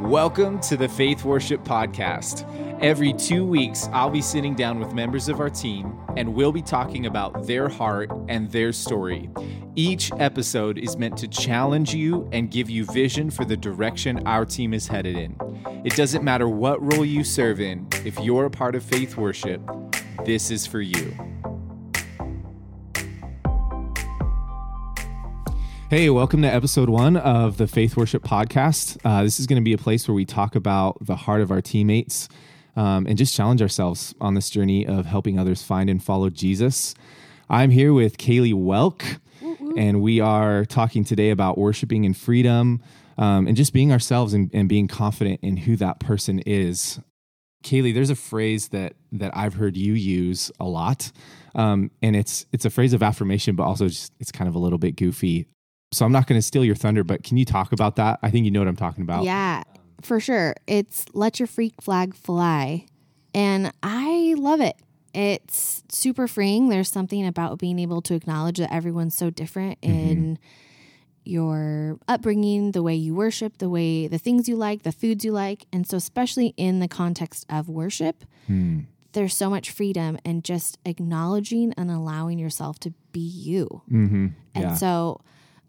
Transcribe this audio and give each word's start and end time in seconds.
Welcome 0.00 0.60
to 0.60 0.76
the 0.76 0.90
Faith 0.90 1.24
Worship 1.24 1.64
Podcast. 1.64 2.44
Every 2.82 3.14
two 3.14 3.46
weeks, 3.46 3.88
I'll 3.94 4.10
be 4.10 4.20
sitting 4.20 4.54
down 4.54 4.78
with 4.78 4.92
members 4.92 5.30
of 5.30 5.40
our 5.40 5.48
team 5.48 5.98
and 6.18 6.34
we'll 6.34 6.52
be 6.52 6.60
talking 6.60 7.06
about 7.06 7.46
their 7.46 7.70
heart 7.70 8.10
and 8.28 8.50
their 8.50 8.74
story. 8.74 9.30
Each 9.74 10.12
episode 10.18 10.76
is 10.76 10.98
meant 10.98 11.16
to 11.18 11.28
challenge 11.28 11.94
you 11.94 12.28
and 12.30 12.50
give 12.50 12.68
you 12.68 12.84
vision 12.84 13.30
for 13.30 13.46
the 13.46 13.56
direction 13.56 14.26
our 14.26 14.44
team 14.44 14.74
is 14.74 14.86
headed 14.86 15.16
in. 15.16 15.34
It 15.82 15.96
doesn't 15.96 16.22
matter 16.22 16.46
what 16.46 16.82
role 16.82 17.04
you 17.04 17.24
serve 17.24 17.58
in, 17.58 17.88
if 18.04 18.20
you're 18.20 18.44
a 18.44 18.50
part 18.50 18.74
of 18.74 18.82
Faith 18.82 19.16
Worship, 19.16 19.62
this 20.26 20.50
is 20.50 20.66
for 20.66 20.82
you. 20.82 21.35
Hey, 25.88 26.10
welcome 26.10 26.42
to 26.42 26.48
episode 26.48 26.88
one 26.88 27.16
of 27.16 27.58
the 27.58 27.68
Faith 27.68 27.96
Worship 27.96 28.24
Podcast. 28.24 28.98
Uh, 29.04 29.22
this 29.22 29.38
is 29.38 29.46
going 29.46 29.62
to 29.62 29.64
be 29.64 29.72
a 29.72 29.78
place 29.78 30.08
where 30.08 30.16
we 30.16 30.24
talk 30.24 30.56
about 30.56 30.98
the 31.00 31.14
heart 31.14 31.40
of 31.42 31.52
our 31.52 31.62
teammates 31.62 32.28
um, 32.74 33.06
and 33.06 33.16
just 33.16 33.32
challenge 33.32 33.62
ourselves 33.62 34.12
on 34.20 34.34
this 34.34 34.50
journey 34.50 34.84
of 34.84 35.06
helping 35.06 35.38
others 35.38 35.62
find 35.62 35.88
and 35.88 36.02
follow 36.02 36.28
Jesus. 36.28 36.92
I'm 37.48 37.70
here 37.70 37.92
with 37.92 38.18
Kaylee 38.18 38.52
Welk, 38.52 39.20
and 39.76 40.02
we 40.02 40.18
are 40.18 40.64
talking 40.64 41.04
today 41.04 41.30
about 41.30 41.56
worshiping 41.56 42.02
in 42.02 42.14
freedom 42.14 42.82
um, 43.16 43.46
and 43.46 43.56
just 43.56 43.72
being 43.72 43.92
ourselves 43.92 44.34
and, 44.34 44.50
and 44.52 44.68
being 44.68 44.88
confident 44.88 45.38
in 45.40 45.56
who 45.56 45.76
that 45.76 46.00
person 46.00 46.40
is. 46.40 46.98
Kaylee, 47.62 47.94
there's 47.94 48.10
a 48.10 48.16
phrase 48.16 48.68
that 48.68 48.94
that 49.12 49.36
I've 49.36 49.54
heard 49.54 49.76
you 49.76 49.92
use 49.92 50.50
a 50.58 50.64
lot, 50.64 51.12
um, 51.54 51.92
and 52.02 52.16
it's 52.16 52.44
it's 52.52 52.64
a 52.64 52.70
phrase 52.70 52.92
of 52.92 53.04
affirmation, 53.04 53.54
but 53.54 53.62
also 53.62 53.86
just, 53.86 54.12
it's 54.18 54.32
kind 54.32 54.48
of 54.48 54.56
a 54.56 54.58
little 54.58 54.78
bit 54.78 54.96
goofy. 54.96 55.46
So 55.92 56.04
I'm 56.04 56.12
not 56.12 56.26
going 56.26 56.38
to 56.38 56.46
steal 56.46 56.64
your 56.64 56.74
thunder, 56.74 57.04
but 57.04 57.22
can 57.22 57.36
you 57.36 57.44
talk 57.44 57.72
about 57.72 57.96
that? 57.96 58.18
I 58.22 58.30
think 58.30 58.44
you 58.44 58.50
know 58.50 58.60
what 58.60 58.68
I'm 58.68 58.76
talking 58.76 59.02
about. 59.02 59.24
Yeah, 59.24 59.62
for 60.02 60.20
sure. 60.20 60.54
It's 60.66 61.06
let 61.12 61.38
your 61.38 61.46
freak 61.46 61.80
flag 61.80 62.14
fly. 62.14 62.86
And 63.34 63.72
I 63.82 64.34
love 64.36 64.60
it. 64.60 64.76
It's 65.14 65.82
super 65.90 66.28
freeing. 66.28 66.68
There's 66.68 66.90
something 66.90 67.26
about 67.26 67.58
being 67.58 67.78
able 67.78 68.02
to 68.02 68.14
acknowledge 68.14 68.58
that 68.58 68.72
everyone's 68.72 69.14
so 69.14 69.30
different 69.30 69.80
mm-hmm. 69.80 70.10
in 70.10 70.38
your 71.26 71.98
upbringing, 72.06 72.72
the 72.72 72.82
way 72.82 72.94
you 72.94 73.14
worship, 73.14 73.58
the 73.58 73.68
way 73.68 74.06
the 74.06 74.18
things 74.18 74.48
you 74.48 74.56
like, 74.56 74.82
the 74.82 74.92
foods 74.92 75.24
you 75.24 75.32
like. 75.32 75.66
And 75.72 75.86
so, 75.86 75.96
especially 75.96 76.54
in 76.56 76.80
the 76.80 76.88
context 76.88 77.46
of 77.50 77.68
worship, 77.68 78.24
hmm. 78.46 78.80
there's 79.12 79.34
so 79.34 79.50
much 79.50 79.70
freedom 79.70 80.18
and 80.24 80.44
just 80.44 80.78
acknowledging 80.84 81.72
and 81.76 81.90
allowing 81.90 82.38
yourself 82.38 82.78
to 82.80 82.92
be 83.12 83.20
you. 83.20 83.82
Mm-hmm. 83.90 84.26
Yeah. 84.54 84.68
And 84.68 84.78
so, 84.78 85.20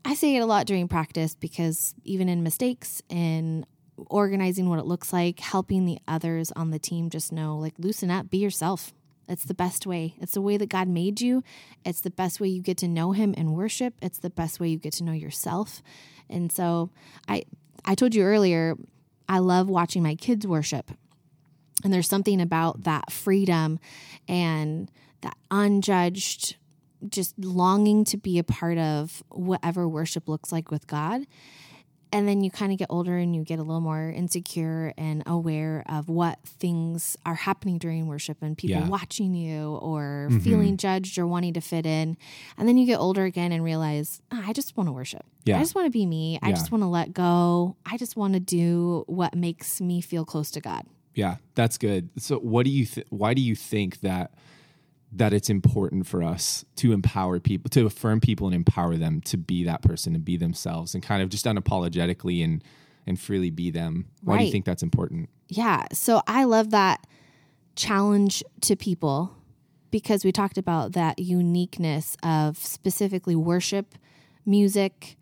I 0.08 0.13
say 0.13 0.38
it 0.38 0.39
a 0.39 0.45
lot 0.45 0.66
during 0.66 0.88
practice 0.88 1.36
because 1.36 1.94
even 2.05 2.30
in 2.30 2.41
mistakes 2.41 3.02
and 3.09 3.66
organizing 3.97 4.69
what 4.69 4.80
it 4.80 4.86
looks 4.86 5.11
like, 5.11 5.41
helping 5.41 5.83
the 5.83 6.00
others 6.08 6.50
on 6.55 6.72
the 6.72 6.80
team 6.80 7.09
just 7.09 7.33
know 7.33 7.58
like 7.58 7.73
loosen 7.77 8.09
up, 8.09 8.30
be 8.30 8.38
yourself. 8.38 8.94
It's 9.28 9.44
the 9.44 9.53
best 9.53 9.85
way. 9.85 10.16
It's 10.22 10.31
the 10.31 10.41
way 10.41 10.55
that 10.55 10.69
God 10.69 10.88
made 10.88 11.19
you. 11.19 11.44
It's 11.83 12.00
the 12.00 12.09
best 12.09 12.39
way 12.39 12.47
you 12.47 12.61
get 12.61 12.78
to 12.78 12.88
know 12.88 13.11
him 13.11 13.33
and 13.35 13.53
worship. 13.53 13.95
It's 14.02 14.19
the 14.19 14.30
best 14.30 14.61
way 14.61 14.69
you 14.69 14.78
get 14.78 14.94
to 14.94 15.03
know 15.03 15.11
yourself. 15.11 15.83
And 16.30 16.53
so 16.53 16.89
I 17.28 17.44
I 17.83 17.94
told 17.94 18.16
you 18.16 18.23
earlier, 18.23 18.78
I 19.28 19.39
love 19.39 19.69
watching 19.69 20.03
my 20.03 20.16
kids 20.16 20.47
worship. 20.47 20.89
And 21.83 21.91
there's 21.91 22.08
something 22.08 22.39
about 22.39 22.83
that 22.83 23.11
freedom 23.11 23.78
and 24.25 24.89
that 25.19 25.35
unjudged 25.52 26.55
just 27.09 27.38
longing 27.38 28.03
to 28.06 28.17
be 28.17 28.40
a 28.40 28.44
part 28.44 28.78
of 28.78 29.23
whatever 29.30 29.88
worship 29.88 30.28
looks 30.28 30.52
like 30.52 30.72
with 30.72 30.88
God. 30.88 31.26
And 32.14 32.26
then 32.26 32.42
you 32.42 32.50
kind 32.50 32.72
of 32.72 32.78
get 32.78 32.88
older 32.90 33.17
and 33.17 33.36
you 33.36 33.44
get 33.44 33.59
a 33.59 33.64
little 33.64 33.81
more 33.81 34.09
insecure 34.09 34.94
and 34.98 35.23
aware 35.25 35.84
of 35.90 36.08
what 36.08 36.40
things 36.45 37.18
are 37.25 37.36
happening 37.36 37.78
during 37.80 38.08
worship 38.08 38.38
and 38.42 38.58
people 38.58 38.81
yeah. 38.81 38.88
watching 38.88 39.36
you 39.36 39.75
or 39.75 40.30
mm-hmm. 40.30 40.40
feeling 40.40 40.78
judged 40.78 41.18
or 41.18 41.28
wanting 41.28 41.53
to 41.56 41.62
fit 41.62 41.86
in. 41.86 42.16
And 42.57 42.68
then 42.68 42.78
you 42.78 42.86
get 42.86 42.97
older 42.97 43.25
again 43.25 43.52
and 43.52 43.62
realize, 43.62 44.22
oh, 44.31 44.41
I 44.46 44.53
just 44.53 44.78
want 44.78 44.88
to 44.88 44.94
worship. 44.94 45.25
Yeah. 45.44 45.57
I 45.57 45.59
just 45.59 45.75
want 45.75 45.86
to 45.86 45.91
be 45.91 46.06
me. 46.06 46.40
I 46.41 46.52
just 46.52 46.72
want 46.72 46.84
to 46.84 46.88
let 46.88 47.13
go. 47.13 47.75
I 47.86 47.97
just 47.97 48.16
want 48.16 48.36
to 48.36 48.40
do 48.40 49.03
what 49.07 49.36
makes 49.36 49.81
me 49.81 50.00
feel 50.00 50.24
close 50.24 50.50
to 50.52 50.62
God. 50.62 50.86
Yeah, 51.13 51.38
that's 51.56 51.78
good. 51.78 52.09
So, 52.19 52.38
what 52.38 52.63
do 52.63 52.69
you? 52.69 52.86
Th- 52.86 53.07
why 53.09 53.34
do 53.34 53.41
you 53.41 53.56
think 53.56 54.02
that? 54.02 54.34
That 55.12 55.34
it's 55.34 55.50
important 55.50 56.06
for 56.06 56.22
us 56.22 56.66
to 56.75 56.91
empower 56.91 57.40
people, 57.40 57.69
to 57.69 57.85
affirm 57.85 58.19
people 58.19 58.47
and 58.47 58.56
empower 58.56 58.97
them 58.97 59.22
to 59.22 59.38
be 59.38 59.63
that 59.63 59.81
person 59.81 60.16
and 60.16 60.25
be 60.25 60.38
themselves 60.38 60.94
and 60.94 61.03
kind 61.03 61.22
of 61.22 61.29
just 61.29 61.45
unapologetically 61.45 62.44
and 62.44 62.63
and 63.06 63.19
freely 63.19 63.50
be 63.50 63.72
them. 63.72 64.06
Why 64.22 64.34
right. 64.34 64.40
do 64.40 64.45
you 64.45 64.51
think 64.51 64.66
that's 64.66 64.84
important? 64.84 65.29
Yeah. 65.47 65.85
So 65.94 66.22
I 66.28 66.44
love 66.44 66.72
that 66.72 67.07
challenge 67.75 68.44
to 68.62 68.75
people 68.75 69.34
because 69.91 70.25
we 70.25 70.31
talked 70.34 70.57
about 70.57 70.91
that 70.91 71.18
uniqueness 71.18 72.18
of 72.22 72.57
specifically 72.57 73.35
worship, 73.35 73.95
music, 74.45 75.16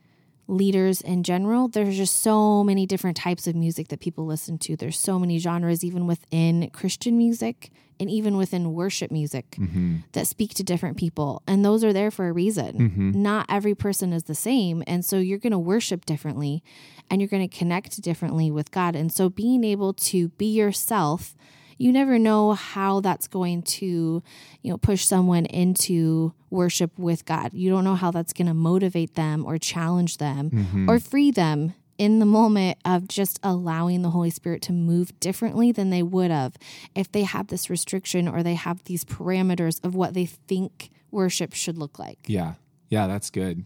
leaders 0.47 1.01
in 1.01 1.23
general. 1.23 1.67
There's 1.67 1.97
just 1.97 2.22
so 2.22 2.63
many 2.63 2.85
different 2.85 3.17
types 3.17 3.47
of 3.47 3.56
music 3.56 3.88
that 3.89 4.00
people 4.00 4.25
listen 4.25 4.57
to. 4.59 4.75
There's 4.75 5.00
so 5.00 5.17
many 5.17 5.39
genres, 5.39 5.83
even 5.83 6.07
within 6.07 6.69
Christian 6.72 7.17
music 7.17 7.72
and 8.00 8.09
even 8.09 8.35
within 8.35 8.73
worship 8.73 9.09
music, 9.09 9.51
mm-hmm. 9.51 9.97
that 10.11 10.28
speak 10.28 10.53
to 10.53 10.63
different 10.63 10.97
people. 10.97 11.41
And 11.47 11.63
those 11.63 11.84
are 11.84 11.94
there 11.94 12.11
for 12.11 12.28
a 12.28 12.34
reason. 12.34 12.78
Mm-hmm. 12.78 13.22
Not 13.22 13.45
every 13.50 13.73
person 13.73 14.11
is 14.11 14.23
the 14.23 14.35
same. 14.35 14.84
And 14.85 15.05
so 15.05 15.17
you're 15.17 15.39
going 15.39 15.51
to 15.51 15.59
worship 15.59 16.05
differently 16.05 16.61
and 17.09 17.22
you're 17.22 17.29
going 17.29 17.47
to 17.47 17.57
connect 17.57 18.01
differently 18.01 18.51
with 18.51 18.72
God. 18.72 18.95
And 18.95 19.11
so 19.11 19.29
being 19.29 19.63
able 19.63 19.94
to 19.94 20.29
be 20.29 20.47
yourself 20.47 21.35
you 21.78 21.91
never 21.91 22.18
know 22.18 22.53
how 22.53 23.02
that's 23.02 23.28
going 23.28 23.62
to, 23.63 24.24
you 24.62 24.72
know, 24.72 24.78
push 24.78 25.06
someone 25.06 25.46
into 25.46 26.34
worship 26.50 26.97
with 26.97 27.25
God. 27.25 27.53
You 27.53 27.69
don't 27.69 27.84
know 27.84 27.96
how 27.96 28.12
that's 28.12 28.34
going 28.34 28.47
to 28.47 28.53
motivate 28.53 29.16
them 29.16 29.46
or 29.46 29.58
challenge 29.58 30.18
them 30.18 30.52
mm-hmm. 30.52 30.90
or 30.90 31.00
free 31.00 31.31
them 31.31 31.74
in 31.97 32.19
the 32.19 32.25
moment 32.25 32.78
of 32.84 33.08
just 33.08 33.40
allowing 33.44 34.02
the 34.02 34.09
Holy 34.09 34.30
Spirit 34.30 34.62
to 34.64 34.74
move 34.74 35.18
differently 35.19 35.72
than 35.72 35.90
they 35.90 36.03
would 36.03 36.31
have 36.31 36.58
if 36.94 37.12
they 37.12 37.24
have 37.24 37.47
this 37.47 37.69
restriction 37.69 38.28
or 38.28 38.44
they 38.44 38.56
have 38.56 38.84
these 38.84 39.06
parameters 39.06 39.84
of 39.84 39.96
what 39.96 40.14
they 40.14 40.25
think 40.25 40.90
worship 41.12 41.53
should 41.53 41.78
look 41.78 41.97
like. 42.00 42.19
Yeah. 42.28 42.53
Yeah, 42.90 43.08
that's 43.08 43.30
good. 43.30 43.66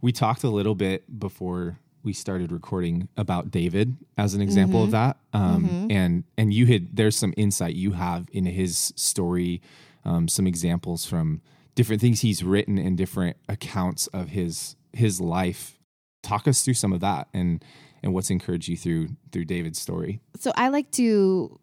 We 0.00 0.12
talked 0.12 0.44
a 0.44 0.48
little 0.48 0.74
bit 0.74 1.18
before 1.18 1.78
we 2.02 2.12
started 2.12 2.52
recording 2.52 3.08
about 3.16 3.50
David 3.50 3.96
as 4.16 4.34
an 4.34 4.40
example 4.40 4.80
mm-hmm. 4.80 4.86
of 4.86 4.90
that. 4.92 5.16
Um, 5.32 5.64
mm-hmm. 5.64 5.90
And 5.90 6.24
and 6.36 6.54
you 6.54 6.66
had 6.66 6.96
there's 6.96 7.16
some 7.16 7.34
insight 7.36 7.74
you 7.74 7.92
have 7.92 8.28
in 8.32 8.46
his 8.46 8.92
story, 8.96 9.60
um, 10.04 10.28
some 10.28 10.46
examples 10.46 11.04
from 11.04 11.40
different 11.74 12.00
things 12.00 12.20
he's 12.20 12.42
written 12.42 12.78
and 12.78 12.96
different 12.96 13.36
accounts 13.48 14.06
of 14.08 14.30
his 14.30 14.76
his 14.92 15.20
life. 15.20 15.78
Talk 16.22 16.46
us 16.46 16.62
through 16.62 16.74
some 16.74 16.92
of 16.92 17.00
that 17.00 17.28
and 17.32 17.64
and 18.02 18.14
what's 18.14 18.30
encouraged 18.30 18.68
you 18.68 18.76
through 18.76 19.10
through 19.32 19.44
David's 19.44 19.80
story. 19.80 20.20
So 20.38 20.52
I 20.56 20.68
like 20.68 20.90
to 20.92 21.58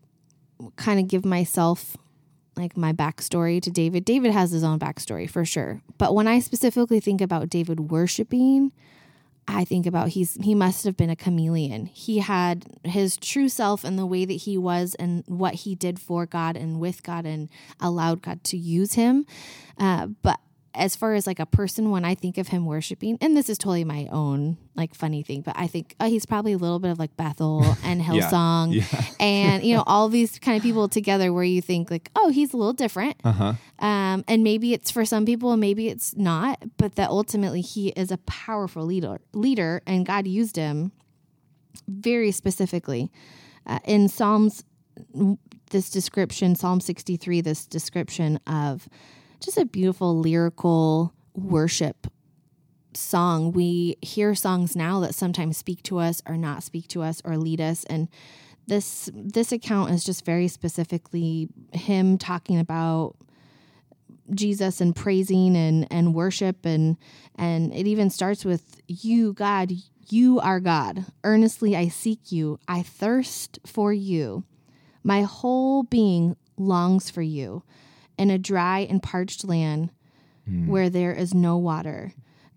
kind 0.75 0.99
of 0.99 1.07
give 1.07 1.25
myself 1.25 1.97
like 2.55 2.75
my 2.75 2.91
backstory 2.91 3.61
to 3.61 3.69
David. 3.69 4.03
David 4.03 4.31
has 4.31 4.51
his 4.51 4.63
own 4.63 4.79
backstory 4.79 5.29
for 5.29 5.45
sure. 5.45 5.81
But 5.97 6.15
when 6.15 6.27
I 6.27 6.39
specifically 6.39 6.99
think 6.99 7.21
about 7.21 7.49
David 7.49 7.91
worshiping, 7.91 8.71
I 9.47 9.63
think 9.63 9.85
about 9.85 10.09
he's 10.09 10.35
he 10.41 10.53
must 10.53 10.83
have 10.83 10.97
been 10.97 11.09
a 11.09 11.15
chameleon. 11.15 11.85
He 11.85 12.19
had 12.19 12.65
his 12.83 13.15
true 13.15 13.47
self 13.47 13.83
and 13.83 13.97
the 13.97 14.05
way 14.05 14.25
that 14.25 14.33
he 14.33 14.57
was 14.57 14.93
and 14.95 15.23
what 15.27 15.53
he 15.53 15.73
did 15.73 15.99
for 15.99 16.25
God 16.25 16.57
and 16.57 16.79
with 16.79 17.01
God 17.01 17.25
and 17.25 17.49
allowed 17.79 18.21
God 18.21 18.43
to 18.45 18.57
use 18.57 18.93
him. 18.93 19.25
Uh, 19.77 20.07
but 20.07 20.39
as 20.77 20.95
far 20.95 21.15
as 21.15 21.25
like 21.25 21.39
a 21.39 21.45
person 21.45 21.89
when 21.89 22.05
I 22.05 22.15
think 22.15 22.37
of 22.37 22.49
him 22.49 22.65
worshiping, 22.65 23.17
and 23.19 23.35
this 23.35 23.49
is 23.49 23.57
totally 23.57 23.83
my 23.83 24.07
own 24.11 24.57
like 24.75 24.93
funny 24.93 25.23
thing, 25.23 25.41
but 25.41 25.55
I 25.57 25.67
think 25.67 25.95
oh, 25.99 26.07
he's 26.07 26.25
probably 26.25 26.53
a 26.53 26.57
little 26.57 26.79
bit 26.79 26.91
of 26.91 26.99
like 26.99 27.17
Bethel 27.17 27.65
and 27.83 28.01
Hillsong 28.07 28.73
yeah, 28.73 28.83
yeah. 28.91 29.05
and 29.19 29.63
you 29.63 29.75
know 29.75 29.83
all 29.87 30.07
these 30.07 30.37
kind 30.39 30.55
of 30.55 30.63
people 30.63 30.87
together 30.87 31.33
where 31.33 31.43
you 31.43 31.61
think 31.61 31.89
like 31.89 32.11
oh 32.15 32.29
he's 32.29 32.53
a 32.53 32.57
little 32.57 32.73
different, 32.73 33.17
uh-huh. 33.23 33.53
um, 33.79 34.23
and 34.27 34.43
maybe 34.43 34.73
it's 34.73 34.91
for 34.91 35.03
some 35.03 35.25
people 35.25 35.51
and 35.51 35.59
maybe 35.59 35.89
it's 35.89 36.15
not, 36.15 36.63
but 36.77 36.95
that 36.95 37.09
ultimately 37.09 37.61
he 37.61 37.89
is 37.89 38.11
a 38.11 38.17
powerful 38.19 38.85
leader 38.85 39.19
leader 39.33 39.81
and 39.87 40.05
God 40.05 40.27
used 40.27 40.55
him 40.55 40.91
very 41.87 42.31
specifically 42.31 43.11
uh, 43.65 43.79
in 43.83 44.07
Psalms. 44.07 44.63
This 45.69 45.89
description, 45.89 46.55
Psalm 46.55 46.79
63, 46.79 47.41
this 47.41 47.65
description 47.65 48.39
of 48.47 48.87
just 49.39 49.57
a 49.57 49.65
beautiful 49.65 50.17
lyrical 50.17 51.13
worship 51.33 52.07
song. 52.93 53.51
We 53.51 53.97
hear 54.01 54.33
songs 54.35 54.75
now 54.75 54.99
that 55.01 55.15
sometimes 55.15 55.57
speak 55.57 55.83
to 55.83 55.99
us 55.99 56.21
or 56.27 56.37
not 56.37 56.63
speak 56.63 56.87
to 56.89 57.01
us 57.01 57.21
or 57.23 57.37
lead 57.37 57.61
us 57.61 57.83
and 57.85 58.07
this 58.67 59.09
this 59.13 59.51
account 59.51 59.91
is 59.91 60.03
just 60.03 60.25
very 60.25 60.47
specifically 60.47 61.47
him 61.71 62.17
talking 62.17 62.59
about 62.59 63.15
Jesus 64.33 64.81
and 64.81 64.95
praising 64.95 65.55
and 65.55 65.87
and 65.89 66.13
worship 66.13 66.65
and 66.65 66.97
and 67.35 67.73
it 67.73 67.87
even 67.87 68.09
starts 68.09 68.43
with 68.43 68.81
you 68.87 69.33
God 69.33 69.71
You 70.09 70.39
are 70.39 70.59
God. 70.59 71.05
Earnestly 71.23 71.75
I 71.75 71.87
seek 71.87 72.31
you. 72.31 72.59
I 72.67 72.81
thirst 72.81 73.59
for 73.65 73.93
you. 73.93 74.43
My 75.03 75.21
whole 75.21 75.83
being 75.83 76.35
longs 76.57 77.09
for 77.09 77.21
you 77.21 77.63
in 78.17 78.29
a 78.29 78.37
dry 78.37 78.79
and 78.79 79.01
parched 79.01 79.45
land 79.45 79.91
hmm. 80.45 80.67
where 80.67 80.89
there 80.89 81.13
is 81.13 81.33
no 81.33 81.57
water. 81.57 82.13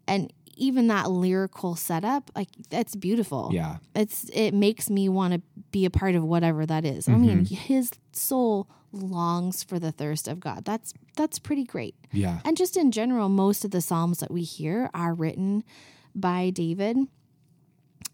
And 0.06 0.32
even 0.56 0.88
that 0.88 1.10
lyrical 1.10 1.74
setup, 1.74 2.30
like 2.36 2.48
that's 2.68 2.94
beautiful. 2.94 3.50
Yeah. 3.52 3.78
It's 3.94 4.30
it 4.32 4.52
makes 4.52 4.90
me 4.90 5.08
want 5.08 5.34
to 5.34 5.42
be 5.72 5.84
a 5.84 5.90
part 5.90 6.14
of 6.14 6.22
whatever 6.22 6.66
that 6.66 6.84
is. 6.84 7.08
I 7.08 7.12
mean, 7.12 7.44
mm-hmm. 7.44 7.54
his 7.54 7.92
soul 8.12 8.68
longs 8.92 9.62
for 9.62 9.78
the 9.78 9.92
thirst 9.92 10.28
of 10.28 10.38
God. 10.40 10.64
That's 10.64 10.92
that's 11.16 11.38
pretty 11.38 11.64
great. 11.64 11.94
Yeah. 12.12 12.40
And 12.44 12.56
just 12.56 12.76
in 12.76 12.90
general, 12.92 13.28
most 13.28 13.64
of 13.64 13.70
the 13.70 13.80
psalms 13.80 14.18
that 14.18 14.30
we 14.30 14.42
hear 14.42 14.90
are 14.92 15.14
written 15.14 15.64
by 16.14 16.50
David, 16.50 16.98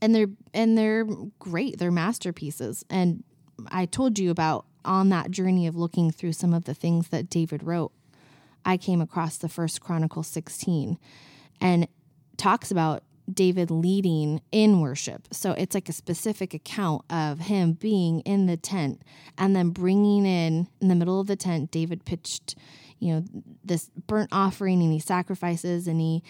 and 0.00 0.14
they're 0.14 0.30
and 0.54 0.78
they're 0.78 1.06
great. 1.38 1.78
They're 1.78 1.90
masterpieces. 1.90 2.84
And 2.88 3.24
I 3.68 3.86
told 3.86 4.18
you 4.18 4.30
about 4.30 4.66
on 4.86 5.08
that 5.10 5.30
journey 5.30 5.66
of 5.66 5.76
looking 5.76 6.10
through 6.10 6.32
some 6.32 6.54
of 6.54 6.64
the 6.64 6.74
things 6.74 7.08
that 7.08 7.28
David 7.28 7.62
wrote. 7.62 7.92
I 8.64 8.76
came 8.76 9.00
across 9.00 9.36
the 9.36 9.48
First 9.48 9.80
Chronicle 9.80 10.22
sixteen, 10.22 10.98
and 11.60 11.88
talks 12.36 12.70
about 12.70 13.02
David 13.32 13.70
leading 13.72 14.40
in 14.52 14.80
worship. 14.80 15.26
So 15.32 15.50
it's 15.52 15.74
like 15.74 15.88
a 15.88 15.92
specific 15.92 16.54
account 16.54 17.02
of 17.10 17.40
him 17.40 17.72
being 17.72 18.20
in 18.20 18.46
the 18.46 18.56
tent 18.56 19.02
and 19.36 19.56
then 19.56 19.70
bringing 19.70 20.24
in 20.24 20.68
in 20.80 20.86
the 20.86 20.94
middle 20.94 21.18
of 21.18 21.26
the 21.26 21.34
tent 21.34 21.72
David 21.72 22.04
pitched, 22.04 22.54
you 23.00 23.12
know, 23.12 23.24
this 23.64 23.90
burnt 24.06 24.28
offering 24.30 24.80
and 24.80 24.92
he 24.92 25.00
sacrifices 25.00 25.88
and 25.88 26.00
he 26.00 26.22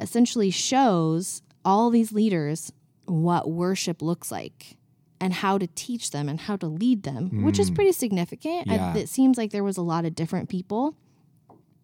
essentially 0.00 0.50
shows 0.50 1.42
all 1.66 1.90
these 1.90 2.12
leaders 2.12 2.72
what 3.04 3.50
worship 3.50 4.00
looks 4.00 4.32
like 4.32 4.77
and 5.20 5.32
how 5.32 5.58
to 5.58 5.66
teach 5.68 6.10
them 6.10 6.28
and 6.28 6.40
how 6.40 6.56
to 6.56 6.66
lead 6.66 7.02
them, 7.02 7.42
which 7.44 7.58
is 7.58 7.70
mm. 7.70 7.74
pretty 7.74 7.92
significant. 7.92 8.66
Yeah. 8.66 8.92
I, 8.94 8.98
it 8.98 9.08
seems 9.08 9.36
like 9.36 9.50
there 9.50 9.64
was 9.64 9.76
a 9.76 9.82
lot 9.82 10.04
of 10.04 10.14
different 10.14 10.48
people. 10.48 10.94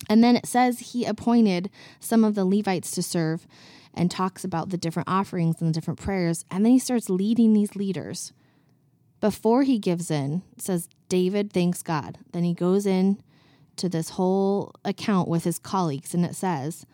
And 0.09 0.23
then 0.23 0.37
it 0.37 0.47
says 0.47 0.79
he 0.93 1.05
appointed 1.05 1.71
some 1.99 2.25
of 2.25 2.35
the 2.35 2.45
Levites 2.45 2.91
to 2.93 3.03
serve 3.03 3.47
and 3.95 4.11
talks 4.11 4.45
about 4.45 4.71
the 4.71 4.77
different 4.77 5.09
offerings 5.09 5.61
and 5.61 5.69
the 5.69 5.73
different 5.73 6.01
prayers. 6.01 6.45
And 6.51 6.65
then 6.65 6.73
he 6.73 6.79
starts 6.79 7.09
leading 7.09 7.53
these 7.53 7.77
leaders. 7.77 8.33
Before 9.21 9.63
he 9.63 9.79
gives 9.79 10.11
in, 10.11 10.43
it 10.57 10.63
says 10.63 10.89
David 11.09 11.53
thanks 11.53 11.83
God. 11.83 12.19
Then 12.33 12.45
he 12.45 12.55
goes 12.55 12.87
in 12.87 13.23
to 13.77 13.89
this 13.89 14.11
whole 14.11 14.73
account 14.85 15.29
with 15.29 15.45
his 15.45 15.59
colleagues, 15.59 16.15
and 16.15 16.25
it 16.25 16.37
says 16.37 16.85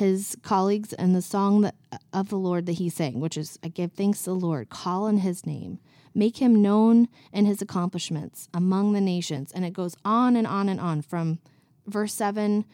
his 0.00 0.34
colleagues 0.42 0.94
and 0.94 1.14
the 1.14 1.20
song 1.22 1.60
that, 1.60 1.74
of 2.12 2.30
the 2.30 2.38
Lord 2.38 2.64
that 2.66 2.72
he 2.72 2.88
sang, 2.88 3.20
which 3.20 3.36
is 3.36 3.58
I 3.62 3.68
give 3.68 3.92
thanks 3.92 4.22
to 4.22 4.30
the 4.30 4.34
Lord, 4.34 4.70
call 4.70 5.04
on 5.04 5.18
his 5.18 5.44
name, 5.44 5.78
make 6.14 6.38
him 6.38 6.62
known 6.62 7.06
in 7.32 7.44
his 7.44 7.60
accomplishments 7.60 8.48
among 8.54 8.94
the 8.94 9.00
nations. 9.00 9.52
And 9.52 9.62
it 9.62 9.74
goes 9.74 9.94
on 10.02 10.36
and 10.36 10.46
on 10.46 10.70
and 10.70 10.80
on 10.80 11.02
from 11.02 11.38
verse 11.86 12.14
7 12.14 12.64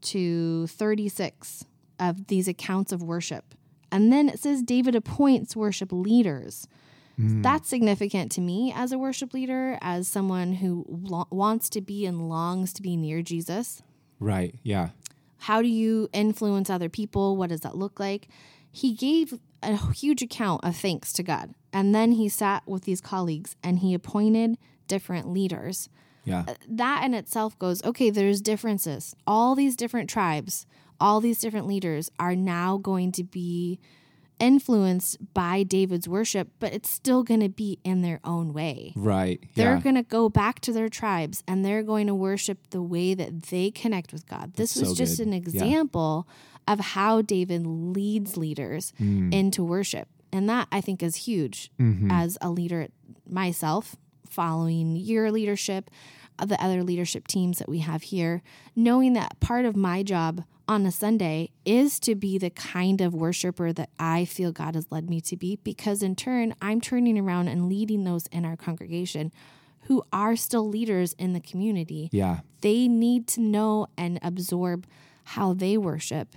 to 0.00 0.66
36 0.66 1.66
of 2.00 2.26
these 2.28 2.48
accounts 2.48 2.90
of 2.90 3.02
worship. 3.02 3.54
And 3.92 4.10
then 4.10 4.30
it 4.30 4.40
says 4.40 4.62
David 4.62 4.94
appoints 4.94 5.54
worship 5.54 5.92
leaders. 5.92 6.66
Hmm. 7.16 7.42
That's 7.42 7.68
significant 7.68 8.32
to 8.32 8.40
me 8.40 8.72
as 8.74 8.92
a 8.92 8.98
worship 8.98 9.34
leader, 9.34 9.78
as 9.82 10.08
someone 10.08 10.54
who 10.54 10.86
lo- 10.88 11.28
wants 11.30 11.68
to 11.68 11.82
be 11.82 12.06
and 12.06 12.30
longs 12.30 12.72
to 12.72 12.82
be 12.82 12.96
near 12.96 13.20
Jesus. 13.20 13.82
Right. 14.18 14.54
Yeah. 14.62 14.90
How 15.42 15.60
do 15.62 15.68
you 15.68 16.08
influence 16.12 16.70
other 16.70 16.88
people? 16.88 17.36
What 17.36 17.50
does 17.50 17.60
that 17.60 17.76
look 17.76 17.98
like? 18.00 18.28
He 18.70 18.94
gave 18.94 19.38
a 19.62 19.76
huge 19.92 20.22
account 20.22 20.64
of 20.64 20.76
thanks 20.76 21.12
to 21.14 21.22
God. 21.22 21.54
And 21.72 21.94
then 21.94 22.12
he 22.12 22.28
sat 22.28 22.62
with 22.66 22.84
these 22.84 23.00
colleagues 23.00 23.56
and 23.62 23.78
he 23.80 23.94
appointed 23.94 24.56
different 24.88 25.28
leaders 25.28 25.88
Yeah. 26.24 26.44
Uh, 26.46 26.54
that 26.68 27.04
in 27.04 27.14
itself 27.14 27.58
goes 27.58 27.82
okay 27.82 28.10
there's 28.10 28.40
differences 28.40 29.14
all 29.26 29.54
these 29.54 29.74
different 29.74 30.10
tribes 30.10 30.66
all 31.00 31.20
these 31.20 31.40
different 31.40 31.66
leaders 31.66 32.10
are 32.18 32.36
now 32.36 32.76
going 32.76 33.10
to 33.12 33.24
be 33.24 33.78
influenced 34.42 35.16
by 35.32 35.62
david's 35.62 36.08
worship 36.08 36.48
but 36.58 36.72
it's 36.74 36.90
still 36.90 37.22
going 37.22 37.40
to 37.40 37.48
be 37.48 37.78
in 37.84 38.02
their 38.02 38.20
own 38.24 38.52
way 38.52 38.92
Right. 38.96 39.40
they're 39.54 39.76
yeah. 39.76 39.80
going 39.80 39.94
to 39.94 40.02
go 40.02 40.28
back 40.28 40.60
to 40.60 40.72
their 40.72 40.88
tribes 40.88 41.42
and 41.46 41.64
they're 41.64 41.82
going 41.84 42.06
to 42.08 42.14
worship 42.14 42.58
the 42.70 42.82
way 42.82 43.14
that 43.14 43.44
they 43.44 43.70
connect 43.70 44.12
with 44.12 44.26
god 44.26 44.54
this 44.54 44.74
That's 44.74 44.88
was 44.88 44.98
so 44.98 45.04
just 45.04 45.18
good. 45.18 45.28
an 45.28 45.32
Yeah. 45.32 45.38
example 45.38 46.26
of 46.66 46.80
how 46.80 47.22
david 47.22 47.66
leads 47.66 48.36
leaders 48.36 48.92
Mm. 49.00 49.32
into 49.32 49.62
worship 49.64 50.08
and 50.32 50.48
that 50.48 50.66
i 50.72 50.80
think 50.80 51.02
is 51.02 51.16
huge 51.16 51.70
Mm-hmm. 51.80 52.10
as 52.10 52.36
a 52.40 52.50
leader 52.50 52.88
myself 53.28 53.96
following 54.28 54.96
your 54.96 55.30
leadership 55.30 55.90
the 56.48 56.62
other 56.62 56.82
leadership 56.82 57.26
teams 57.28 57.58
that 57.58 57.68
we 57.68 57.78
have 57.80 58.02
here 58.04 58.42
knowing 58.74 59.12
that 59.12 59.38
part 59.40 59.64
of 59.64 59.76
my 59.76 60.02
job 60.02 60.44
on 60.68 60.86
a 60.86 60.92
sunday 60.92 61.50
is 61.64 61.98
to 62.00 62.14
be 62.14 62.38
the 62.38 62.50
kind 62.50 63.00
of 63.00 63.12
worshiper 63.14 63.72
that 63.72 63.90
i 63.98 64.24
feel 64.24 64.52
god 64.52 64.74
has 64.74 64.86
led 64.90 65.08
me 65.10 65.20
to 65.20 65.36
be 65.36 65.58
because 65.64 66.02
in 66.02 66.14
turn 66.14 66.54
i'm 66.62 66.80
turning 66.80 67.18
around 67.18 67.48
and 67.48 67.68
leading 67.68 68.04
those 68.04 68.26
in 68.28 68.44
our 68.44 68.56
congregation 68.56 69.32
who 69.86 70.02
are 70.12 70.36
still 70.36 70.68
leaders 70.68 71.12
in 71.14 71.32
the 71.32 71.40
community 71.40 72.08
Yeah. 72.12 72.40
they 72.60 72.86
need 72.88 73.26
to 73.28 73.40
know 73.40 73.88
and 73.96 74.18
absorb 74.22 74.86
how 75.24 75.52
they 75.54 75.76
worship 75.76 76.34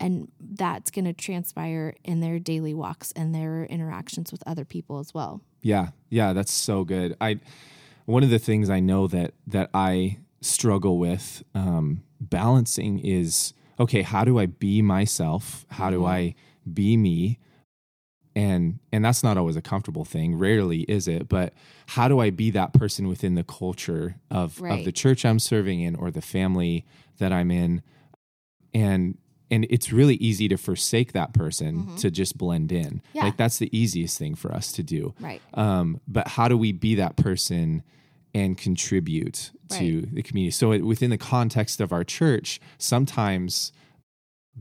and 0.00 0.30
that's 0.40 0.92
going 0.92 1.06
to 1.06 1.12
transpire 1.12 1.94
in 2.04 2.20
their 2.20 2.38
daily 2.38 2.72
walks 2.72 3.10
and 3.16 3.34
their 3.34 3.64
interactions 3.64 4.30
with 4.30 4.42
other 4.46 4.64
people 4.64 4.98
as 5.00 5.12
well 5.14 5.40
Yeah, 5.60 5.88
yeah, 6.08 6.32
that's 6.34 6.52
so 6.52 6.84
good. 6.84 7.16
I 7.20 7.40
one 8.08 8.22
of 8.22 8.30
the 8.30 8.38
things 8.38 8.70
I 8.70 8.80
know 8.80 9.06
that 9.08 9.34
that 9.46 9.68
I 9.74 10.16
struggle 10.40 10.98
with 10.98 11.42
um, 11.54 12.02
balancing 12.18 13.00
is 13.00 13.52
okay. 13.78 14.00
How 14.00 14.24
do 14.24 14.38
I 14.38 14.46
be 14.46 14.80
myself? 14.80 15.66
How 15.68 15.90
do 15.90 16.06
I 16.06 16.34
be 16.72 16.96
me? 16.96 17.38
And 18.34 18.78
and 18.92 19.04
that's 19.04 19.22
not 19.22 19.36
always 19.36 19.56
a 19.56 19.60
comfortable 19.60 20.06
thing. 20.06 20.36
Rarely 20.36 20.80
is 20.82 21.06
it. 21.06 21.28
But 21.28 21.52
how 21.88 22.08
do 22.08 22.18
I 22.18 22.30
be 22.30 22.50
that 22.52 22.72
person 22.72 23.08
within 23.08 23.34
the 23.34 23.44
culture 23.44 24.16
of 24.30 24.62
of 24.62 24.86
the 24.86 24.92
church 24.92 25.26
I'm 25.26 25.38
serving 25.38 25.82
in 25.82 25.94
or 25.94 26.10
the 26.10 26.22
family 26.22 26.86
that 27.18 27.30
I'm 27.30 27.50
in? 27.50 27.82
And 28.72 29.18
and 29.50 29.66
it's 29.68 29.92
really 29.92 30.14
easy 30.14 30.48
to 30.48 30.56
forsake 30.56 31.12
that 31.12 31.34
person 31.34 31.94
to 31.96 32.10
just 32.10 32.38
blend 32.38 32.72
in. 32.72 32.86
Mm-hmm. 32.86 33.18
Yeah. 33.18 33.24
Like 33.24 33.36
that's 33.36 33.58
the 33.58 33.68
easiest 33.76 34.16
thing 34.16 34.34
for 34.34 34.50
us 34.50 34.72
to 34.72 34.82
do. 34.82 35.14
right 35.20 35.42
Um, 35.52 36.00
but 36.08 36.28
how 36.28 36.48
do 36.48 36.56
we 36.56 36.72
be 36.72 36.94
that 36.94 37.16
person 37.16 37.82
and 38.34 38.56
contribute 38.58 39.50
to 39.70 40.02
the 40.12 40.22
community? 40.22 40.50
So 40.50 40.72
it, 40.72 40.82
within 40.82 41.10
the 41.10 41.18
context 41.18 41.80
of 41.80 41.92
our 41.92 42.04
church, 42.04 42.60
sometimes 42.78 43.72